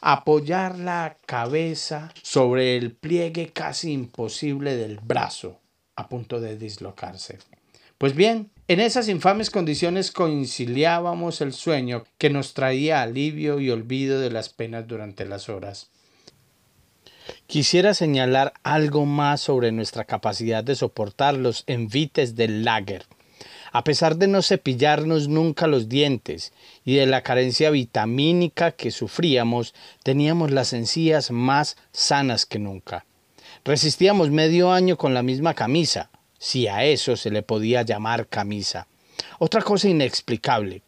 Apoyar 0.02 0.80
la 0.80 1.18
cabeza 1.28 2.12
sobre 2.24 2.76
el 2.76 2.96
pliegue 2.96 3.54
casi 3.54 3.92
imposible 3.92 4.76
del 4.76 4.98
brazo, 4.98 5.60
a 5.96 6.10
punto 6.10 6.42
de 6.42 6.58
dislocarse. 6.58 7.38
Pues 8.00 8.16
bien, 8.16 8.50
en 8.68 8.82
esas 8.82 9.08
infames 9.08 9.50
condiciones 9.50 10.12
conciliábamos 10.12 11.40
el 11.40 11.54
sueño 11.54 12.04
que 12.18 12.30
nos 12.30 12.54
traía 12.54 13.02
alivio 13.02 13.62
y 13.62 13.70
olvido 13.70 14.20
de 14.20 14.30
las 14.30 14.50
penas 14.50 14.88
durante 14.88 15.26
las 15.26 15.48
horas. 15.48 15.90
Quisiera 17.46 17.94
señalar 17.94 18.54
algo 18.64 19.06
más 19.06 19.40
sobre 19.40 19.72
nuestra 19.72 20.04
capacidad 20.04 20.66
de 20.66 20.76
soportar 20.76 21.36
los 21.36 21.64
envites 21.68 22.36
del 22.36 22.66
lager. 22.66 23.06
A 23.72 23.86
pesar 23.86 24.18
de 24.18 24.28
no 24.28 24.42
cepillarnos 24.42 25.30
nunca 25.30 25.68
los 25.68 25.88
dientes 25.88 26.52
y 26.84 26.96
de 26.96 27.06
la 27.06 27.24
carencia 27.24 27.70
vitamínica 27.70 28.72
que 28.72 28.92
sufríamos, 28.92 29.74
teníamos 30.04 30.52
las 30.52 30.74
encías 30.74 31.32
más 31.32 31.78
sanas 31.94 32.46
que 32.46 32.60
nunca. 32.60 33.06
Resistíamos 33.64 34.30
medio 34.30 34.72
año 34.72 34.98
con 34.98 35.14
la 35.14 35.24
misma 35.24 35.54
camisa, 35.54 36.10
si 36.38 36.68
a 36.68 36.84
eso 36.84 37.16
se 37.16 37.32
le 37.32 37.44
podía 37.44 37.82
llamar 37.82 38.28
camisa. 38.28 38.88
Otra 39.40 39.62
cosa 39.62 39.90
inexplicable. 39.90 40.82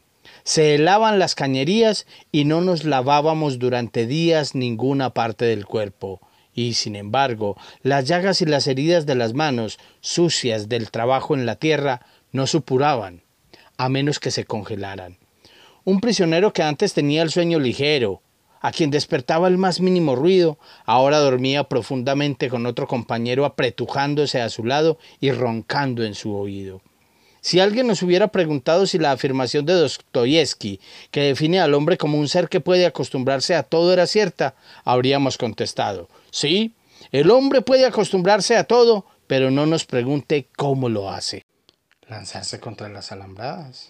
Se 0.43 0.75
helaban 0.75 1.19
las 1.19 1.35
cañerías 1.35 2.05
y 2.31 2.45
no 2.45 2.61
nos 2.61 2.83
lavábamos 2.83 3.59
durante 3.59 4.05
días 4.05 4.55
ninguna 4.55 5.13
parte 5.13 5.45
del 5.45 5.65
cuerpo. 5.65 6.21
Y, 6.53 6.73
sin 6.73 6.95
embargo, 6.95 7.55
las 7.83 8.05
llagas 8.05 8.41
y 8.41 8.45
las 8.45 8.67
heridas 8.67 9.05
de 9.05 9.15
las 9.15 9.33
manos, 9.33 9.79
sucias 10.01 10.67
del 10.67 10.91
trabajo 10.91 11.35
en 11.35 11.45
la 11.45 11.55
tierra, 11.55 12.05
no 12.31 12.47
supuraban, 12.47 13.23
a 13.77 13.89
menos 13.89 14.19
que 14.19 14.31
se 14.31 14.45
congelaran. 14.45 15.17
Un 15.85 16.01
prisionero 16.01 16.53
que 16.53 16.63
antes 16.63 16.93
tenía 16.93 17.21
el 17.21 17.31
sueño 17.31 17.59
ligero, 17.59 18.21
a 18.61 18.71
quien 18.71 18.91
despertaba 18.91 19.47
el 19.47 19.57
más 19.57 19.79
mínimo 19.79 20.15
ruido, 20.15 20.57
ahora 20.85 21.19
dormía 21.19 21.63
profundamente 21.65 22.49
con 22.49 22.65
otro 22.65 22.87
compañero 22.87 23.45
apretujándose 23.45 24.41
a 24.41 24.49
su 24.49 24.65
lado 24.65 24.97
y 25.19 25.31
roncando 25.31 26.03
en 26.03 26.15
su 26.15 26.35
oído. 26.35 26.81
Si 27.41 27.59
alguien 27.59 27.87
nos 27.87 28.03
hubiera 28.03 28.27
preguntado 28.27 28.85
si 28.85 28.99
la 28.99 29.11
afirmación 29.11 29.65
de 29.65 29.73
Dostoyevsky, 29.73 30.81
que 31.09 31.21
define 31.21 31.59
al 31.59 31.73
hombre 31.73 31.97
como 31.97 32.17
un 32.17 32.27
ser 32.27 32.49
que 32.49 32.59
puede 32.59 32.85
acostumbrarse 32.85 33.55
a 33.55 33.63
todo, 33.63 33.93
era 33.93 34.07
cierta, 34.07 34.55
habríamos 34.83 35.37
contestado, 35.37 36.09
sí, 36.31 36.73
el 37.11 37.31
hombre 37.31 37.61
puede 37.61 37.85
acostumbrarse 37.85 38.57
a 38.57 38.65
todo, 38.65 39.05
pero 39.25 39.51
no 39.51 39.65
nos 39.65 39.85
pregunte 39.85 40.47
cómo 40.55 40.89
lo 40.89 41.09
hace. 41.09 41.45
Lanzarse 42.07 42.59
contra 42.59 42.89
las 42.89 43.11
alambradas. 43.11 43.87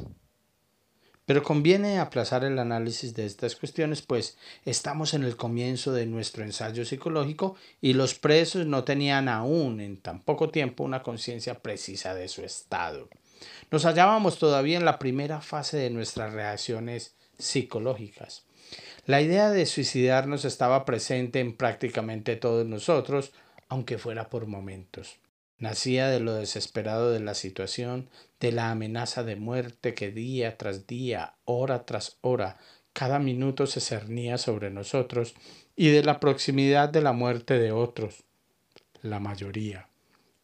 Pero 1.30 1.44
conviene 1.44 2.00
aplazar 2.00 2.44
el 2.44 2.58
análisis 2.58 3.13
de 3.13 3.28
estas 3.28 3.56
cuestiones, 3.56 4.02
pues 4.02 4.36
estamos 4.65 5.13
en 5.13 5.24
el 5.24 5.36
comienzo 5.38 5.92
de 5.94 6.08
nuestro 6.08 6.44
ensayo 6.44 6.86
psicológico 6.86 7.56
y 7.82 7.94
los 7.94 8.15
presos 8.15 8.65
no 8.65 8.84
tenían 8.84 9.30
aún 9.30 9.80
en 9.80 9.98
tan 9.98 10.24
poco 10.24 10.50
tiempo 10.50 10.84
una 10.84 11.04
conciencia 11.04 11.60
precisa 11.60 12.15
de 12.15 12.30
su 12.30 12.42
estado. 12.42 13.10
Nos 13.70 13.86
hallábamos 13.86 14.39
todavía 14.39 14.80
en 14.80 14.86
la 14.86 14.98
primera 14.98 15.39
fase 15.39 15.78
de 15.78 15.92
nuestras 15.92 16.34
reacciones 16.34 17.13
psicológicas. 17.38 18.48
La 19.06 19.22
idea 19.22 19.52
de 19.52 19.68
suicidarnos 19.68 20.46
estaba 20.46 20.84
presente 20.84 21.42
en 21.42 21.56
prácticamente 21.56 22.38
todos 22.38 22.65
nosotros, 22.65 23.34
aunque 23.68 24.00
fuera 24.00 24.32
por 24.32 24.48
momentos. 24.48 25.20
Nacía 25.60 26.08
de 26.08 26.22
lo 26.22 26.34
desesperado 26.34 27.12
de 27.12 27.19
la 27.19 27.34
situación, 27.34 28.10
de 28.39 28.54
la 28.54 28.72
amenaza 28.72 29.24
de 29.24 29.36
muerte 29.36 29.93
que 29.93 30.10
día 30.10 30.58
tras 30.58 30.88
día, 30.88 31.36
hora 31.43 31.86
tras 31.86 32.17
hora, 32.22 32.58
cada 32.93 33.19
minuto 33.19 33.67
se 33.67 33.82
cernía 33.82 34.38
sobre 34.38 34.69
nosotros, 34.69 35.36
y 35.76 35.89
de 35.89 36.04
la 36.04 36.19
proximidad 36.19 36.89
de 36.89 37.02
la 37.02 37.12
muerte 37.12 37.60
de 37.60 37.72
otros, 37.72 38.24
la 39.02 39.19
mayoría, 39.19 39.88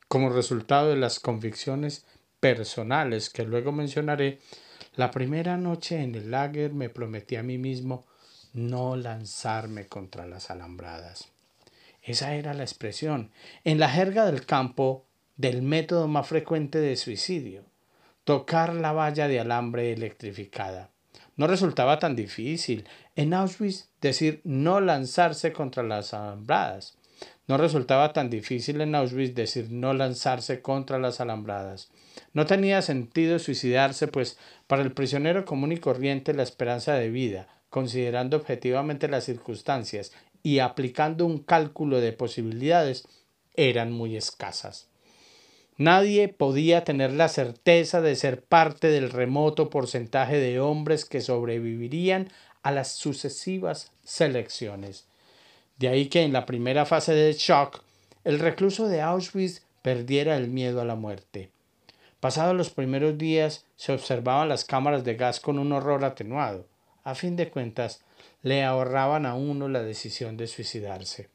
como 0.08 0.30
resultado 0.30 0.90
de 0.90 0.98
las 0.98 1.20
convicciones 1.20 2.06
personales 2.40 3.30
que 3.30 3.44
luego 3.44 3.72
mencionaré, 3.72 4.40
la 4.96 5.12
primera 5.12 5.58
noche 5.58 6.02
en 6.02 6.16
el 6.16 6.32
lager 6.32 6.74
me 6.74 6.90
prometí 6.90 7.36
a 7.36 7.44
mí 7.44 7.58
mismo 7.58 8.06
no 8.54 8.96
lanzarme 8.96 9.88
contra 9.88 10.26
las 10.26 10.50
alambradas. 10.50 11.35
Esa 12.06 12.36
era 12.36 12.54
la 12.54 12.64
expresión, 12.64 13.32
en 13.64 13.80
la 13.80 13.90
jerga 13.90 14.26
del 14.28 14.46
campo, 14.46 15.06
del 15.38 15.64
método 15.64 16.08
más 16.08 16.28
frecuente 16.28 16.80
de 16.80 16.96
suicidio, 16.98 17.64
tocar 18.24 18.76
la 18.76 18.92
valla 18.92 19.28
de 19.28 19.40
alambre 19.40 19.92
electrificada. 19.92 20.92
No 21.36 21.48
resultaba 21.48 21.98
tan 21.98 22.16
difícil 22.16 22.88
en 23.16 23.34
Auschwitz 23.34 23.90
decir 24.02 24.42
no 24.44 24.82
lanzarse 24.82 25.52
contra 25.52 25.82
las 25.82 26.14
alambradas. 26.14 26.96
No 27.48 27.58
resultaba 27.58 28.14
tan 28.14 28.30
difícil 28.30 28.82
en 28.82 28.94
Auschwitz 28.94 29.34
decir 29.34 29.72
no 29.72 29.94
lanzarse 29.94 30.62
contra 30.62 31.00
las 31.00 31.20
alambradas. 31.20 31.90
No 32.34 32.46
tenía 32.46 32.84
sentido 32.84 33.40
suicidarse, 33.40 34.08
pues 34.08 34.38
para 34.68 34.84
el 34.84 34.94
prisionero 34.94 35.44
común 35.44 35.72
y 35.72 35.78
corriente 35.78 36.34
la 36.34 36.44
esperanza 36.44 36.94
de 36.94 37.10
vida, 37.10 37.48
considerando 37.70 38.38
objetivamente 38.38 39.08
las 39.08 39.26
circunstancias 39.26 40.14
y 40.46 40.60
aplicando 40.60 41.26
un 41.26 41.40
cálculo 41.40 42.00
de 42.02 42.14
posibilidades, 42.14 43.08
eran 43.56 43.92
muy 43.92 44.16
escasas. 44.16 44.90
Nadie 45.76 46.28
podía 46.28 46.84
tener 46.84 47.12
la 47.14 47.30
certeza 47.30 48.00
de 48.00 48.16
ser 48.16 48.44
parte 48.44 48.90
del 48.90 49.10
remoto 49.10 49.72
porcentaje 49.72 50.38
de 50.38 50.60
hombres 50.60 51.06
que 51.06 51.22
sobrevivirían 51.22 52.30
a 52.62 52.72
las 52.72 52.92
sucesivas 52.92 53.92
selecciones. 54.04 55.08
De 55.80 55.88
ahí 55.88 56.10
que 56.10 56.22
en 56.22 56.32
la 56.32 56.46
primera 56.46 56.86
fase 56.86 57.16
del 57.16 57.34
shock, 57.34 57.82
el 58.24 58.38
recluso 58.38 58.88
de 58.88 59.02
Auschwitz 59.02 59.64
perdiera 59.82 60.38
el 60.38 60.48
miedo 60.48 60.80
a 60.80 60.86
la 60.86 60.96
muerte. 60.96 61.50
Pasados 62.20 62.56
los 62.56 62.70
primeros 62.70 63.18
días 63.18 63.66
se 63.78 63.94
observaban 63.94 64.50
las 64.50 64.64
cámaras 64.64 65.04
de 65.04 65.16
gas 65.16 65.40
con 65.40 65.58
un 65.58 65.72
horror 65.72 66.06
atenuado. 66.06 66.68
A 67.04 67.16
fin 67.16 67.36
de 67.36 67.50
cuentas, 67.50 68.05
le 68.46 68.64
ahorraban 68.64 69.26
a 69.26 69.34
uno 69.34 69.68
la 69.70 69.82
decisión 69.82 70.38
de 70.38 70.46
suicidarse. 70.46 71.30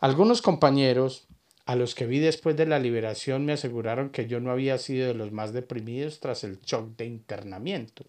Algunos 0.00 0.42
compañeros, 0.42 1.28
a 1.66 1.76
los 1.76 1.94
que 1.94 2.04
vi 2.04 2.18
después 2.18 2.56
de 2.56 2.66
la 2.66 2.80
liberación, 2.80 3.44
me 3.44 3.52
aseguraron 3.52 4.10
que 4.10 4.26
yo 4.26 4.40
no 4.40 4.50
había 4.50 4.76
sido 4.78 5.06
de 5.06 5.14
los 5.14 5.30
más 5.30 5.52
deprimidos 5.52 6.18
tras 6.18 6.42
el 6.42 6.60
shock 6.62 6.96
de 6.96 7.04
internamiento. 7.04 8.04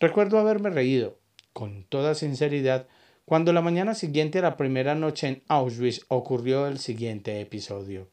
Recuerdo 0.00 0.40
haberme 0.40 0.70
reído, 0.70 1.20
con 1.52 1.84
toda 1.84 2.16
sinceridad, 2.16 2.88
cuando 3.24 3.52
la 3.52 3.62
mañana 3.62 3.94
siguiente 3.94 4.40
a 4.40 4.42
la 4.42 4.56
primera 4.56 4.96
noche 4.96 5.28
en 5.28 5.42
Auschwitz 5.46 6.04
ocurrió 6.08 6.66
el 6.66 6.80
siguiente 6.80 7.40
episodio. 7.40 8.08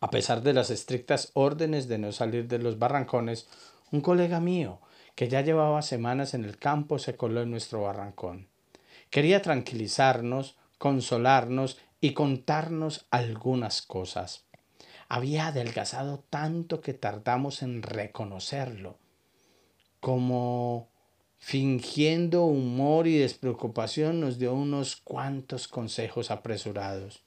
A 0.00 0.10
pesar 0.10 0.42
de 0.42 0.52
las 0.52 0.70
estrictas 0.70 1.30
órdenes 1.34 1.86
de 1.86 1.98
no 1.98 2.10
salir 2.10 2.48
de 2.48 2.58
los 2.58 2.80
barrancones, 2.80 3.46
un 3.92 4.00
colega 4.00 4.40
mío, 4.40 4.80
que 5.16 5.28
ya 5.28 5.40
llevaba 5.40 5.82
semanas 5.82 6.34
en 6.34 6.44
el 6.44 6.58
campo, 6.58 7.00
se 7.00 7.16
coló 7.16 7.42
en 7.42 7.50
nuestro 7.50 7.82
barrancón. 7.82 8.48
Quería 9.10 9.40
tranquilizarnos, 9.40 10.56
consolarnos 10.78 11.78
y 12.02 12.12
contarnos 12.12 13.06
algunas 13.10 13.80
cosas. 13.80 14.44
Había 15.08 15.48
adelgazado 15.48 16.22
tanto 16.28 16.82
que 16.82 16.92
tardamos 16.92 17.62
en 17.62 17.82
reconocerlo. 17.82 18.98
Como 20.00 20.90
fingiendo 21.38 22.44
humor 22.44 23.06
y 23.06 23.16
despreocupación, 23.16 24.20
nos 24.20 24.38
dio 24.38 24.52
unos 24.52 24.96
cuantos 24.96 25.66
consejos 25.66 26.30
apresurados. 26.30 27.22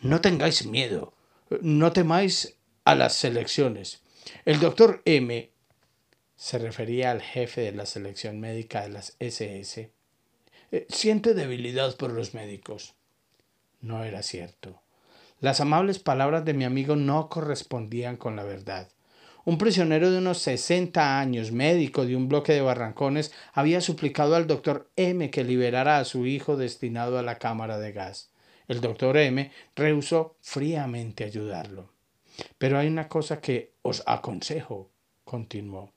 No 0.00 0.20
tengáis 0.20 0.66
miedo, 0.66 1.14
no 1.62 1.92
temáis 1.92 2.58
a 2.84 2.94
las 2.94 3.14
selecciones. 3.14 4.02
El 4.44 4.60
doctor 4.60 5.00
M 5.04 5.51
se 6.42 6.58
refería 6.58 7.12
al 7.12 7.22
jefe 7.22 7.60
de 7.60 7.70
la 7.70 7.86
selección 7.86 8.40
médica 8.40 8.82
de 8.82 8.88
las 8.88 9.14
SS. 9.20 9.92
Eh, 10.72 10.86
siente 10.88 11.34
debilidad 11.34 11.96
por 11.96 12.10
los 12.10 12.34
médicos. 12.34 12.94
No 13.80 14.02
era 14.02 14.24
cierto. 14.24 14.82
Las 15.38 15.60
amables 15.60 16.00
palabras 16.00 16.44
de 16.44 16.52
mi 16.52 16.64
amigo 16.64 16.96
no 16.96 17.28
correspondían 17.28 18.16
con 18.16 18.34
la 18.34 18.42
verdad. 18.42 18.88
Un 19.44 19.56
prisionero 19.56 20.10
de 20.10 20.18
unos 20.18 20.38
60 20.38 21.20
años, 21.20 21.52
médico 21.52 22.06
de 22.06 22.16
un 22.16 22.28
bloque 22.28 22.52
de 22.52 22.60
barrancones, 22.60 23.32
había 23.52 23.80
suplicado 23.80 24.34
al 24.34 24.48
doctor 24.48 24.90
M 24.96 25.30
que 25.30 25.44
liberara 25.44 25.98
a 25.98 26.04
su 26.04 26.26
hijo 26.26 26.56
destinado 26.56 27.20
a 27.20 27.22
la 27.22 27.38
cámara 27.38 27.78
de 27.78 27.92
gas. 27.92 28.32
El 28.66 28.80
doctor 28.80 29.16
M 29.16 29.52
rehusó 29.76 30.34
fríamente 30.40 31.22
ayudarlo. 31.22 31.92
Pero 32.58 32.80
hay 32.80 32.88
una 32.88 33.06
cosa 33.06 33.40
que 33.40 33.74
os 33.82 34.02
aconsejo, 34.06 34.90
continuó, 35.24 35.92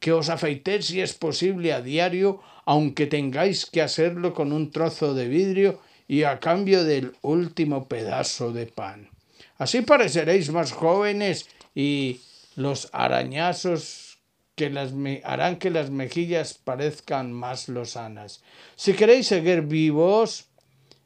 que 0.00 0.12
os 0.12 0.28
afeitéis 0.28 0.86
si 0.86 1.00
es 1.00 1.12
posible 1.14 1.72
a 1.72 1.80
diario, 1.80 2.40
aunque 2.64 3.06
tengáis 3.06 3.66
que 3.66 3.82
hacerlo 3.82 4.32
con 4.32 4.52
un 4.52 4.72
trozo 4.72 5.14
de 5.14 5.28
vidrio 5.28 5.80
y 6.08 6.24
a 6.24 6.40
cambio 6.40 6.82
del 6.84 7.12
último 7.22 7.86
pedazo 7.86 8.52
de 8.52 8.66
pan. 8.66 9.10
Así 9.58 9.82
pareceréis 9.82 10.50
más 10.50 10.72
jóvenes 10.72 11.48
y 11.74 12.20
los 12.56 12.88
arañazos 12.92 14.18
que 14.56 14.70
las 14.70 14.92
harán 15.24 15.56
que 15.56 15.70
las 15.70 15.90
mejillas 15.90 16.54
parezcan 16.54 17.32
más 17.32 17.68
losanas. 17.68 18.42
Si 18.76 18.94
queréis 18.94 19.26
seguir 19.26 19.62
vivos, 19.62 20.46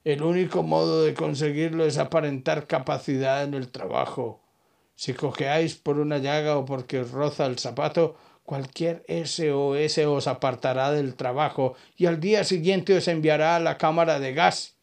el 0.04 0.22
único 0.22 0.62
modo 0.62 1.02
de 1.02 1.14
conseguirlo 1.14 1.84
es 1.84 1.98
aparentar 1.98 2.66
capacidad 2.66 3.42
en 3.42 3.54
el 3.54 3.68
trabajo. 3.68 4.40
Si 4.96 5.14
cojeáis 5.14 5.74
por 5.74 5.98
una 5.98 6.18
llaga 6.18 6.56
o 6.56 6.64
porque 6.64 7.00
os 7.00 7.10
roza 7.10 7.46
el 7.46 7.58
zapato, 7.58 8.16
cualquier 8.44 9.04
SOS 9.08 9.98
os 9.98 10.26
apartará 10.26 10.92
del 10.92 11.14
trabajo 11.14 11.74
y 11.96 12.06
al 12.06 12.20
día 12.20 12.44
siguiente 12.44 12.96
os 12.96 13.08
enviará 13.08 13.56
a 13.56 13.60
la 13.60 13.78
cámara 13.78 14.20
de 14.20 14.34
gas. 14.34 14.74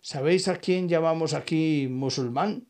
¿Sabéis 0.00 0.48
a 0.48 0.56
quién 0.56 0.88
llamamos 0.88 1.34
aquí 1.34 1.88
musulmán? 1.90 2.64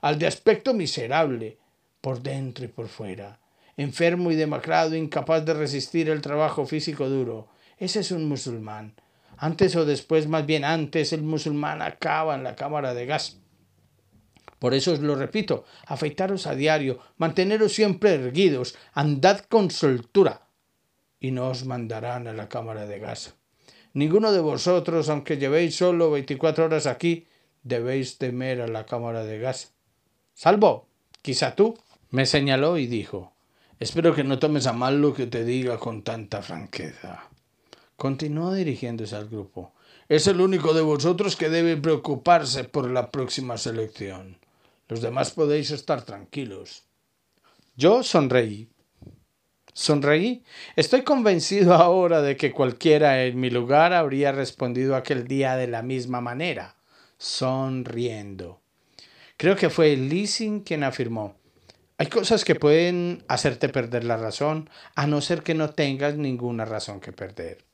Al 0.00 0.18
de 0.18 0.26
aspecto 0.26 0.74
miserable, 0.74 1.58
por 2.00 2.22
dentro 2.22 2.64
y 2.64 2.68
por 2.68 2.88
fuera, 2.88 3.38
enfermo 3.76 4.30
y 4.30 4.36
demacrado, 4.36 4.96
incapaz 4.96 5.44
de 5.44 5.54
resistir 5.54 6.08
el 6.08 6.20
trabajo 6.20 6.66
físico 6.66 7.08
duro. 7.08 7.48
Ese 7.78 8.00
es 8.00 8.10
un 8.10 8.28
musulmán. 8.28 8.94
Antes 9.36 9.74
o 9.76 9.84
después, 9.84 10.28
más 10.28 10.46
bien 10.46 10.64
antes, 10.64 11.12
el 11.12 11.22
musulmán 11.22 11.82
acaba 11.82 12.34
en 12.34 12.44
la 12.44 12.54
cámara 12.54 12.94
de 12.94 13.06
gas. 13.06 13.41
Por 14.62 14.74
eso 14.74 14.92
os 14.92 15.00
lo 15.00 15.16
repito, 15.16 15.64
afeitaros 15.86 16.46
a 16.46 16.54
diario, 16.54 17.00
manteneros 17.18 17.72
siempre 17.72 18.14
erguidos, 18.14 18.76
andad 18.94 19.40
con 19.40 19.72
soltura, 19.72 20.46
y 21.18 21.32
no 21.32 21.48
os 21.48 21.66
mandarán 21.66 22.28
a 22.28 22.32
la 22.32 22.48
cámara 22.48 22.86
de 22.86 23.00
gas. 23.00 23.34
Ninguno 23.92 24.30
de 24.30 24.38
vosotros, 24.38 25.08
aunque 25.08 25.36
llevéis 25.36 25.74
solo 25.74 26.12
veinticuatro 26.12 26.66
horas 26.66 26.86
aquí, 26.86 27.26
debéis 27.64 28.18
temer 28.18 28.60
a 28.60 28.68
la 28.68 28.86
cámara 28.86 29.24
de 29.24 29.40
gas. 29.40 29.74
Salvo, 30.32 30.86
quizá 31.22 31.56
tú, 31.56 31.76
me 32.10 32.24
señaló 32.24 32.78
y 32.78 32.86
dijo 32.86 33.32
Espero 33.80 34.14
que 34.14 34.22
no 34.22 34.38
tomes 34.38 34.68
a 34.68 34.72
mal 34.72 35.02
lo 35.02 35.12
que 35.12 35.26
te 35.26 35.44
diga 35.44 35.76
con 35.78 36.04
tanta 36.04 36.40
franqueza. 36.40 37.28
Continuó 37.96 38.54
dirigiéndose 38.54 39.16
al 39.16 39.28
grupo. 39.28 39.72
Es 40.08 40.28
el 40.28 40.40
único 40.40 40.72
de 40.72 40.82
vosotros 40.82 41.34
que 41.34 41.50
debe 41.50 41.76
preocuparse 41.76 42.62
por 42.62 42.88
la 42.88 43.10
próxima 43.10 43.58
selección. 43.58 44.40
Los 44.92 45.00
demás 45.00 45.30
podéis 45.30 45.70
estar 45.70 46.02
tranquilos. 46.04 46.84
Yo 47.76 48.02
sonreí. 48.02 48.68
Sonreí. 49.72 50.44
Estoy 50.76 51.02
convencido 51.02 51.72
ahora 51.74 52.20
de 52.20 52.36
que 52.36 52.52
cualquiera 52.52 53.24
en 53.24 53.40
mi 53.40 53.48
lugar 53.48 53.94
habría 53.94 54.32
respondido 54.32 54.94
aquel 54.94 55.26
día 55.26 55.56
de 55.56 55.66
la 55.66 55.82
misma 55.82 56.20
manera, 56.20 56.76
sonriendo. 57.16 58.60
Creo 59.38 59.56
que 59.56 59.70
fue 59.70 59.96
Lissing 59.96 60.60
quien 60.60 60.84
afirmó 60.84 61.36
hay 62.02 62.08
cosas 62.08 62.44
que 62.44 62.56
pueden 62.56 63.22
hacerte 63.28 63.68
perder 63.68 64.02
la 64.02 64.16
razón, 64.16 64.68
a 64.96 65.06
no 65.06 65.20
ser 65.20 65.44
que 65.44 65.54
no 65.54 65.70
tengas 65.70 66.16
ninguna 66.16 66.64
razón 66.64 66.98
que 66.98 67.12
perder. 67.12 67.64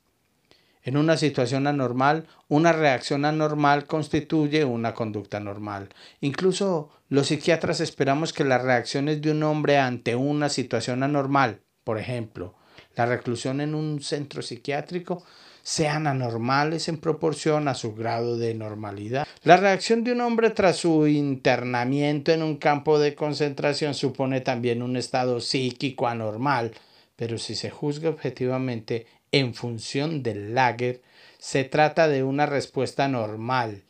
En 0.83 0.95
una 0.95 1.17
situación 1.17 1.67
anormal, 1.67 2.25
una 2.47 2.71
reacción 2.71 3.25
anormal 3.25 3.85
constituye 3.85 4.63
una 4.63 4.93
conducta 4.93 5.39
normal. 5.39 5.89
Incluso 6.21 6.89
los 7.09 7.27
psiquiatras 7.27 7.81
esperamos 7.81 8.31
que 8.33 8.45
las 8.45 8.63
reacciones 8.63 9.21
de 9.21 9.31
un 9.31 9.43
hombre 9.43 9.77
ante 9.77 10.15
una 10.15 10.47
situación 10.47 11.03
anormal, 11.03 11.61
por 11.83 11.97
ejemplo, 11.97 12.55
la 12.95 13.05
reclusión 13.05 13.61
en 13.61 13.75
un 13.75 14.01
centro 14.01 14.41
psiquiátrico, 14.41 15.23
sean 15.63 16.07
anormales 16.07 16.87
en 16.87 16.97
proporción 16.97 17.67
a 17.67 17.75
su 17.75 17.93
grado 17.93 18.37
de 18.37 18.55
normalidad. 18.55 19.27
La 19.43 19.57
reacción 19.57 20.03
de 20.03 20.13
un 20.13 20.21
hombre 20.21 20.49
tras 20.49 20.77
su 20.77 21.07
internamiento 21.07 22.31
en 22.31 22.41
un 22.41 22.57
campo 22.57 22.99
de 22.99 23.15
concentración 23.15 23.93
supone 23.93 24.41
también 24.41 24.81
un 24.81 24.95
estado 24.95 25.41
psíquico 25.41 26.07
anormal, 26.07 26.71
pero 27.15 27.37
si 27.37 27.53
se 27.55 27.69
juzga 27.69 28.09
objetivamente 28.09 29.05
en 29.31 29.53
función 29.53 30.23
del 30.23 30.55
lager, 30.55 31.01
se 31.37 31.63
trata 31.63 32.07
de 32.07 32.23
una 32.23 32.45
respuesta 32.45 33.07
normal 33.07 33.83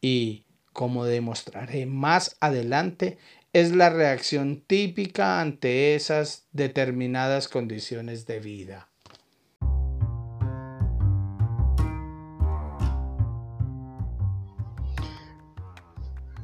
y, 0.00 0.44
como 0.72 1.04
demostraré 1.04 1.86
más 1.86 2.36
adelante, 2.40 3.18
es 3.52 3.74
la 3.74 3.90
reacción 3.90 4.62
típica 4.66 5.40
ante 5.40 5.94
esas 5.94 6.46
determinadas 6.52 7.48
condiciones 7.48 8.26
de 8.26 8.40
vida. 8.40 8.88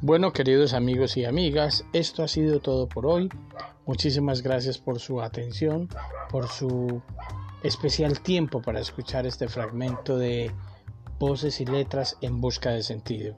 Bueno, 0.01 0.33
queridos 0.33 0.73
amigos 0.73 1.15
y 1.15 1.23
amigas, 1.23 1.85
esto 1.93 2.23
ha 2.23 2.27
sido 2.27 2.59
todo 2.59 2.89
por 2.89 3.05
hoy. 3.05 3.29
Muchísimas 3.85 4.41
gracias 4.41 4.77
por 4.77 4.99
su 4.99 5.21
atención, 5.21 5.87
por 6.29 6.49
su 6.49 7.01
especial 7.63 8.19
tiempo 8.19 8.61
para 8.61 8.81
escuchar 8.81 9.25
este 9.25 9.47
fragmento 9.47 10.17
de 10.17 10.51
Voces 11.17 11.61
y 11.61 11.65
Letras 11.65 12.17
en 12.21 12.41
Busca 12.41 12.71
de 12.71 12.83
Sentido. 12.83 13.37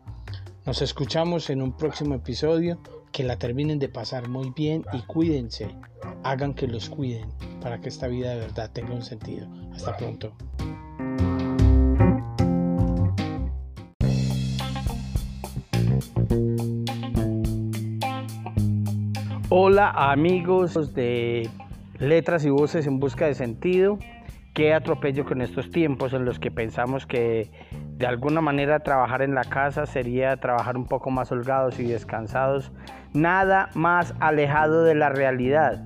Nos 0.65 0.81
escuchamos 0.81 1.51
en 1.51 1.61
un 1.61 1.77
próximo 1.77 2.15
episodio. 2.15 2.79
Que 3.11 3.23
la 3.23 3.37
terminen 3.37 3.79
de 3.79 3.87
pasar 3.87 4.27
muy 4.27 4.49
bien 4.49 4.83
y 4.91 5.01
cuídense. 5.03 5.69
Hagan 6.23 6.53
que 6.53 6.67
los 6.67 6.89
cuiden 6.89 7.29
para 7.61 7.79
que 7.79 7.87
esta 7.87 8.07
vida 8.07 8.31
de 8.31 8.39
verdad 8.39 8.71
tenga 8.73 8.93
un 8.93 9.03
sentido. 9.03 9.47
Hasta 9.73 9.95
pronto. 9.95 10.33
Hola 19.49 19.91
amigos 20.11 20.93
de 20.93 21.49
Letras 21.99 22.43
y 22.43 22.49
Voces 22.49 22.85
en 22.87 22.99
Busca 22.99 23.27
de 23.27 23.35
Sentido. 23.35 23.97
Qué 24.55 24.73
atropello 24.73 25.25
con 25.25 25.41
estos 25.41 25.69
tiempos 25.69 26.13
en 26.13 26.23
los 26.23 26.39
que 26.39 26.49
pensamos 26.49 27.05
que 27.05 27.51
de 27.97 28.07
alguna 28.07 28.39
manera 28.39 28.79
trabajar 28.79 29.21
en 29.21 29.35
la 29.35 29.43
casa 29.43 29.85
sería 29.85 30.37
trabajar 30.37 30.77
un 30.77 30.85
poco 30.85 31.11
más 31.11 31.29
holgados 31.29 31.77
y 31.77 31.83
descansados. 31.83 32.71
Nada 33.13 33.69
más 33.73 34.15
alejado 34.21 34.85
de 34.85 34.95
la 34.95 35.09
realidad. 35.09 35.85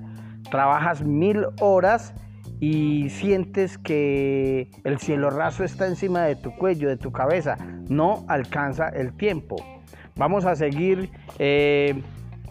Trabajas 0.52 1.02
mil 1.02 1.46
horas 1.60 2.14
y 2.60 3.08
sientes 3.10 3.76
que 3.76 4.70
el 4.84 4.98
cielo 5.00 5.30
raso 5.30 5.64
está 5.64 5.88
encima 5.88 6.22
de 6.22 6.36
tu 6.36 6.54
cuello, 6.54 6.88
de 6.88 6.96
tu 6.96 7.10
cabeza. 7.10 7.56
No 7.88 8.24
alcanza 8.28 8.88
el 8.90 9.16
tiempo. 9.16 9.56
Vamos 10.14 10.44
a 10.44 10.54
seguir 10.54 11.10
eh, 11.40 12.00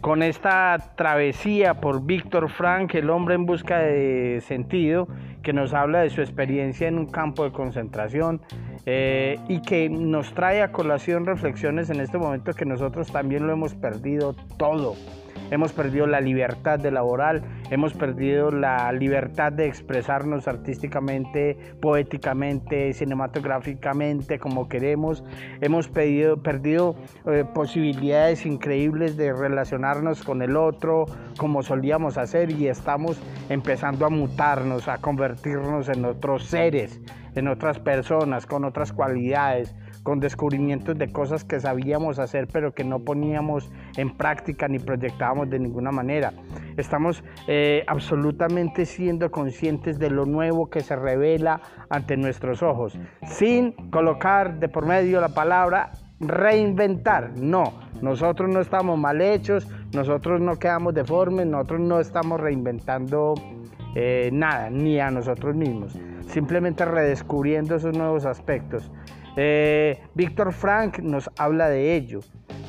con 0.01 0.23
esta 0.23 0.93
travesía 0.95 1.75
por 1.75 2.05
Víctor 2.05 2.49
Frank, 2.49 2.95
el 2.95 3.09
hombre 3.09 3.35
en 3.35 3.45
busca 3.45 3.79
de 3.79 4.41
sentido, 4.45 5.07
que 5.41 5.53
nos 5.53 5.73
habla 5.73 6.01
de 6.01 6.09
su 6.09 6.21
experiencia 6.21 6.87
en 6.87 6.97
un 6.97 7.07
campo 7.07 7.43
de 7.43 7.51
concentración 7.51 8.41
eh, 8.85 9.37
y 9.47 9.61
que 9.61 9.89
nos 9.89 10.33
trae 10.33 10.61
a 10.61 10.71
colación 10.71 11.25
reflexiones 11.25 11.89
en 11.89 11.99
este 12.01 12.17
momento 12.17 12.53
que 12.53 12.65
nosotros 12.65 13.11
también 13.11 13.47
lo 13.47 13.53
hemos 13.53 13.73
perdido 13.73 14.35
todo 14.57 14.95
hemos 15.51 15.73
perdido 15.73 16.07
la 16.07 16.21
libertad 16.21 16.79
de 16.79 16.91
laboral, 16.91 17.41
hemos 17.69 17.93
perdido 17.93 18.51
la 18.51 18.91
libertad 18.91 19.51
de 19.51 19.67
expresarnos 19.67 20.47
artísticamente, 20.47 21.57
poéticamente, 21.81 22.93
cinematográficamente, 22.93 24.39
como 24.39 24.67
queremos, 24.67 25.23
hemos 25.61 25.87
perdido 25.87 26.95
eh, 27.25 27.45
posibilidades 27.53 28.45
increíbles 28.45 29.17
de 29.17 29.33
relacionarnos 29.33 30.23
con 30.23 30.41
el 30.41 30.55
otro 30.55 31.05
como 31.37 31.63
solíamos 31.63 32.17
hacer 32.17 32.51
y 32.51 32.67
estamos 32.67 33.19
empezando 33.49 34.05
a 34.05 34.09
mutarnos, 34.09 34.87
a 34.87 34.97
convertirnos 34.97 35.89
en 35.89 36.05
otros 36.05 36.45
seres, 36.45 36.99
en 37.35 37.47
otras 37.47 37.79
personas, 37.79 38.45
con 38.45 38.65
otras 38.65 38.91
cualidades 38.91 39.75
con 40.03 40.19
descubrimientos 40.19 40.97
de 40.97 41.11
cosas 41.11 41.43
que 41.43 41.59
sabíamos 41.59 42.19
hacer 42.19 42.47
pero 42.51 42.73
que 42.73 42.83
no 42.83 42.99
poníamos 42.99 43.71
en 43.97 44.15
práctica 44.15 44.67
ni 44.67 44.79
proyectábamos 44.79 45.49
de 45.49 45.59
ninguna 45.59 45.91
manera. 45.91 46.33
Estamos 46.77 47.23
eh, 47.47 47.83
absolutamente 47.87 48.85
siendo 48.85 49.31
conscientes 49.31 49.99
de 49.99 50.09
lo 50.09 50.25
nuevo 50.25 50.69
que 50.69 50.81
se 50.81 50.95
revela 50.95 51.61
ante 51.89 52.17
nuestros 52.17 52.63
ojos, 52.63 52.97
sin 53.23 53.71
colocar 53.89 54.59
de 54.59 54.69
por 54.69 54.85
medio 54.85 55.21
la 55.21 55.29
palabra 55.29 55.91
reinventar. 56.19 57.31
No, 57.37 57.73
nosotros 58.01 58.49
no 58.49 58.59
estamos 58.59 58.97
mal 58.97 59.21
hechos, 59.21 59.67
nosotros 59.93 60.41
no 60.41 60.57
quedamos 60.57 60.93
deformes, 60.93 61.47
nosotros 61.47 61.79
no 61.81 61.99
estamos 61.99 62.39
reinventando 62.39 63.35
eh, 63.95 64.29
nada, 64.31 64.69
ni 64.69 64.99
a 64.99 65.09
nosotros 65.11 65.55
mismos. 65.55 65.97
Simplemente 66.27 66.85
redescubriendo 66.85 67.75
esos 67.75 67.97
nuevos 67.97 68.25
aspectos. 68.25 68.91
Eh, 69.41 70.01
Víctor 70.15 70.51
Frank 70.51 70.99
nos 70.99 71.29
habla 71.37 71.69
de 71.69 71.95
ello, 71.95 72.19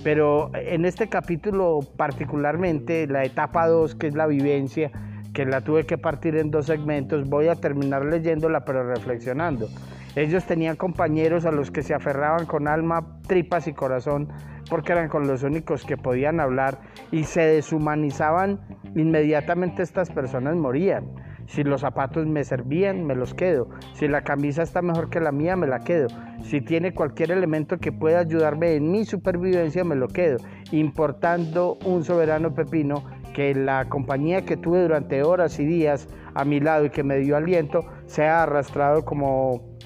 pero 0.04 0.52
en 0.54 0.84
este 0.84 1.08
capítulo 1.08 1.80
particularmente, 1.96 3.08
la 3.08 3.24
etapa 3.24 3.66
2, 3.66 3.96
que 3.96 4.06
es 4.06 4.14
la 4.14 4.28
vivencia, 4.28 4.92
que 5.34 5.44
la 5.46 5.62
tuve 5.62 5.84
que 5.84 5.98
partir 5.98 6.36
en 6.36 6.52
dos 6.52 6.66
segmentos, 6.66 7.28
voy 7.28 7.48
a 7.48 7.56
terminar 7.56 8.04
leyéndola 8.04 8.64
pero 8.64 8.84
reflexionando. 8.84 9.68
Ellos 10.14 10.44
tenían 10.44 10.76
compañeros 10.76 11.44
a 11.44 11.50
los 11.50 11.72
que 11.72 11.82
se 11.82 11.92
aferraban 11.92 12.46
con 12.46 12.68
alma, 12.68 13.18
tripas 13.26 13.66
y 13.66 13.72
corazón 13.72 14.28
porque 14.68 14.92
eran 14.92 15.08
con 15.08 15.26
los 15.26 15.42
únicos 15.42 15.84
que 15.84 15.96
podían 15.96 16.38
hablar 16.38 16.78
y 17.10 17.24
se 17.24 17.40
deshumanizaban, 17.40 18.60
inmediatamente 18.94 19.82
estas 19.82 20.08
personas 20.10 20.54
morían. 20.54 21.04
Si 21.50 21.64
los 21.64 21.80
zapatos 21.80 22.28
me 22.28 22.44
servían, 22.44 23.04
me 23.04 23.16
los 23.16 23.34
quedo. 23.34 23.68
Si 23.94 24.06
la 24.06 24.22
camisa 24.22 24.62
está 24.62 24.82
mejor 24.82 25.10
que 25.10 25.18
la 25.18 25.32
mía, 25.32 25.56
me 25.56 25.66
la 25.66 25.80
quedo. 25.80 26.06
Si 26.44 26.60
tiene 26.60 26.94
cualquier 26.94 27.32
elemento 27.32 27.78
que 27.78 27.90
pueda 27.90 28.20
ayudarme 28.20 28.76
en 28.76 28.92
mi 28.92 29.04
supervivencia, 29.04 29.82
me 29.82 29.96
lo 29.96 30.06
quedo. 30.06 30.36
Importando 30.70 31.76
un 31.84 32.04
soberano 32.04 32.54
pepino 32.54 33.02
que 33.34 33.52
la 33.52 33.88
compañía 33.88 34.44
que 34.44 34.56
tuve 34.56 34.80
durante 34.82 35.24
horas 35.24 35.58
y 35.58 35.64
días 35.64 36.06
a 36.34 36.44
mi 36.44 36.60
lado 36.60 36.84
y 36.84 36.90
que 36.90 37.02
me 37.02 37.18
dio 37.18 37.36
aliento, 37.36 37.80
se 38.06 38.24
ha 38.26 38.44
arrastrado 38.44 39.04
como 39.04 39.76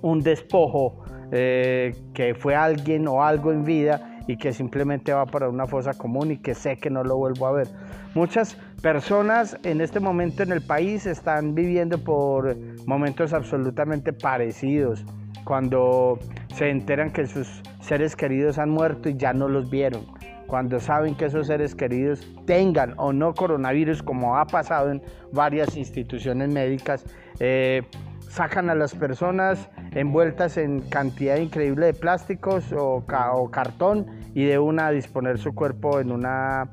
un 0.00 0.22
despojo 0.22 1.04
eh, 1.32 1.94
que 2.14 2.34
fue 2.34 2.54
alguien 2.54 3.06
o 3.08 3.22
algo 3.22 3.52
en 3.52 3.64
vida 3.64 4.22
y 4.26 4.38
que 4.38 4.54
simplemente 4.54 5.12
va 5.12 5.26
para 5.26 5.50
una 5.50 5.66
fosa 5.66 5.92
común 5.92 6.30
y 6.30 6.38
que 6.38 6.54
sé 6.54 6.78
que 6.78 6.88
no 6.88 7.04
lo 7.04 7.18
vuelvo 7.18 7.46
a 7.46 7.52
ver. 7.52 7.68
Muchas 8.14 8.56
personas 8.84 9.56
en 9.62 9.80
este 9.80 9.98
momento 9.98 10.42
en 10.42 10.52
el 10.52 10.60
país 10.60 11.06
están 11.06 11.54
viviendo 11.54 11.96
por 12.04 12.54
momentos 12.84 13.32
absolutamente 13.32 14.12
parecidos, 14.12 15.06
cuando 15.44 16.18
se 16.54 16.68
enteran 16.68 17.10
que 17.10 17.26
sus 17.26 17.62
seres 17.80 18.14
queridos 18.14 18.58
han 18.58 18.68
muerto 18.68 19.08
y 19.08 19.16
ya 19.16 19.32
no 19.32 19.48
los 19.48 19.70
vieron, 19.70 20.04
cuando 20.46 20.80
saben 20.80 21.14
que 21.14 21.24
esos 21.24 21.46
seres 21.46 21.74
queridos 21.74 22.30
tengan 22.44 22.92
o 22.98 23.14
no 23.14 23.32
coronavirus, 23.32 24.02
como 24.02 24.36
ha 24.36 24.44
pasado 24.44 24.90
en 24.90 25.00
varias 25.32 25.78
instituciones 25.78 26.50
médicas, 26.50 27.06
eh, 27.40 27.84
sacan 28.28 28.68
a 28.68 28.74
las 28.74 28.94
personas 28.94 29.70
envueltas 29.92 30.58
en 30.58 30.82
cantidad 30.82 31.38
increíble 31.38 31.86
de 31.86 31.94
plásticos 31.94 32.70
o, 32.76 33.02
cartón 33.50 34.04
y 34.34 34.44
de 34.44 34.58
una 34.58 34.90
disponer 34.90 35.38
su 35.38 35.54
cuerpo 35.54 36.00
en 36.00 36.12
una, 36.12 36.68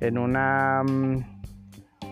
en 0.00 0.16
una 0.16 0.84
mm, 0.84 1.39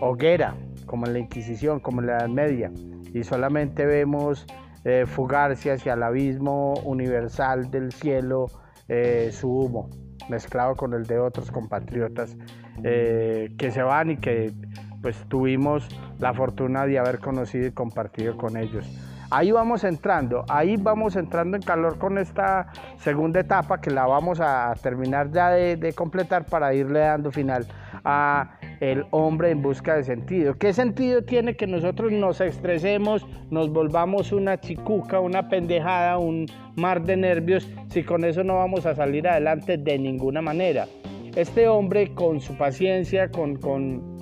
hoguera, 0.01 0.55
como 0.85 1.05
en 1.05 1.13
la 1.13 1.19
Inquisición, 1.19 1.79
como 1.79 2.01
en 2.01 2.07
la 2.07 2.17
Edad 2.17 2.29
Media. 2.29 2.71
Y 3.13 3.23
solamente 3.23 3.85
vemos 3.85 4.45
eh, 4.85 5.05
fugarse 5.05 5.71
hacia 5.71 5.93
el 5.93 6.03
abismo 6.03 6.73
universal 6.85 7.69
del 7.69 7.91
cielo 7.91 8.47
eh, 8.87 9.29
su 9.31 9.51
humo, 9.51 9.89
mezclado 10.29 10.75
con 10.75 10.93
el 10.93 11.05
de 11.05 11.19
otros 11.19 11.51
compatriotas 11.51 12.35
eh, 12.83 13.53
que 13.57 13.71
se 13.71 13.83
van 13.83 14.11
y 14.11 14.17
que 14.17 14.53
pues 15.01 15.17
tuvimos 15.27 15.87
la 16.19 16.33
fortuna 16.33 16.85
de 16.85 16.97
haber 16.97 17.19
conocido 17.19 17.67
y 17.67 17.71
compartido 17.71 18.35
con 18.37 18.57
ellos. 18.57 18.85
Ahí 19.31 19.51
vamos 19.51 19.83
entrando, 19.83 20.43
ahí 20.49 20.75
vamos 20.75 21.15
entrando 21.15 21.55
en 21.55 21.61
calor 21.61 21.99
con 21.99 22.17
esta 22.17 22.71
segunda 22.97 23.41
etapa 23.41 23.79
que 23.79 23.91
la 23.91 24.07
vamos 24.07 24.39
a 24.41 24.73
terminar 24.81 25.29
ya 25.31 25.51
de, 25.51 25.93
completar 25.93 26.45
para 26.45 26.73
irle 26.73 27.01
dando 27.01 27.31
final 27.31 27.67
a 28.03 28.57
el 28.79 29.05
hombre 29.11 29.51
en 29.51 29.61
busca 29.61 29.95
de 29.95 30.03
sentido. 30.03 30.57
¿Qué 30.57 30.73
sentido 30.73 31.23
tiene 31.23 31.55
que 31.55 31.67
nosotros 31.67 32.11
nos 32.11 32.41
estresemos, 32.41 33.25
nos 33.49 33.69
volvamos 33.69 34.31
una 34.31 34.59
chicuca, 34.59 35.19
una 35.19 35.49
pendejada, 35.49 36.17
un 36.17 36.45
mar 36.75 37.03
de 37.03 37.17
nervios, 37.17 37.67
si 37.89 38.03
con 38.03 38.23
eso 38.23 38.43
no 38.43 38.55
vamos 38.55 38.85
a 38.85 38.95
salir 38.95 39.27
adelante 39.27 39.77
de 39.77 39.99
ninguna 39.99 40.41
manera? 40.41 40.87
Este 41.35 41.67
hombre 41.67 42.13
con 42.13 42.41
su 42.41 42.57
paciencia, 42.57 43.29
con, 43.29 43.57
con 43.57 44.19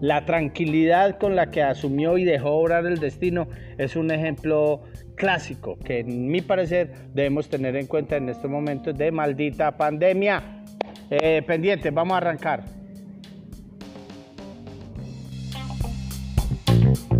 la 0.00 0.24
tranquilidad 0.24 1.18
con 1.18 1.36
la 1.36 1.50
que 1.50 1.62
asumió 1.62 2.18
y 2.18 2.24
dejó 2.24 2.50
obrar 2.50 2.84
el 2.86 2.98
destino 2.98 3.48
es 3.78 3.96
un 3.96 4.10
ejemplo 4.10 4.82
clásico 5.14 5.78
que 5.78 6.00
en 6.00 6.28
mi 6.28 6.40
parecer 6.40 6.92
debemos 7.14 7.48
tener 7.48 7.76
en 7.76 7.86
cuenta 7.86 8.16
en 8.16 8.28
estos 8.28 8.50
momentos 8.50 8.96
de 8.98 9.12
maldita 9.12 9.76
pandemia. 9.76 10.64
Eh, 11.10 11.42
pendiente, 11.46 11.90
vamos 11.90 12.14
a 12.14 12.18
arrancar. 12.18 12.64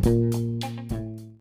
Thank 0.05 0.35
you. 0.35 0.54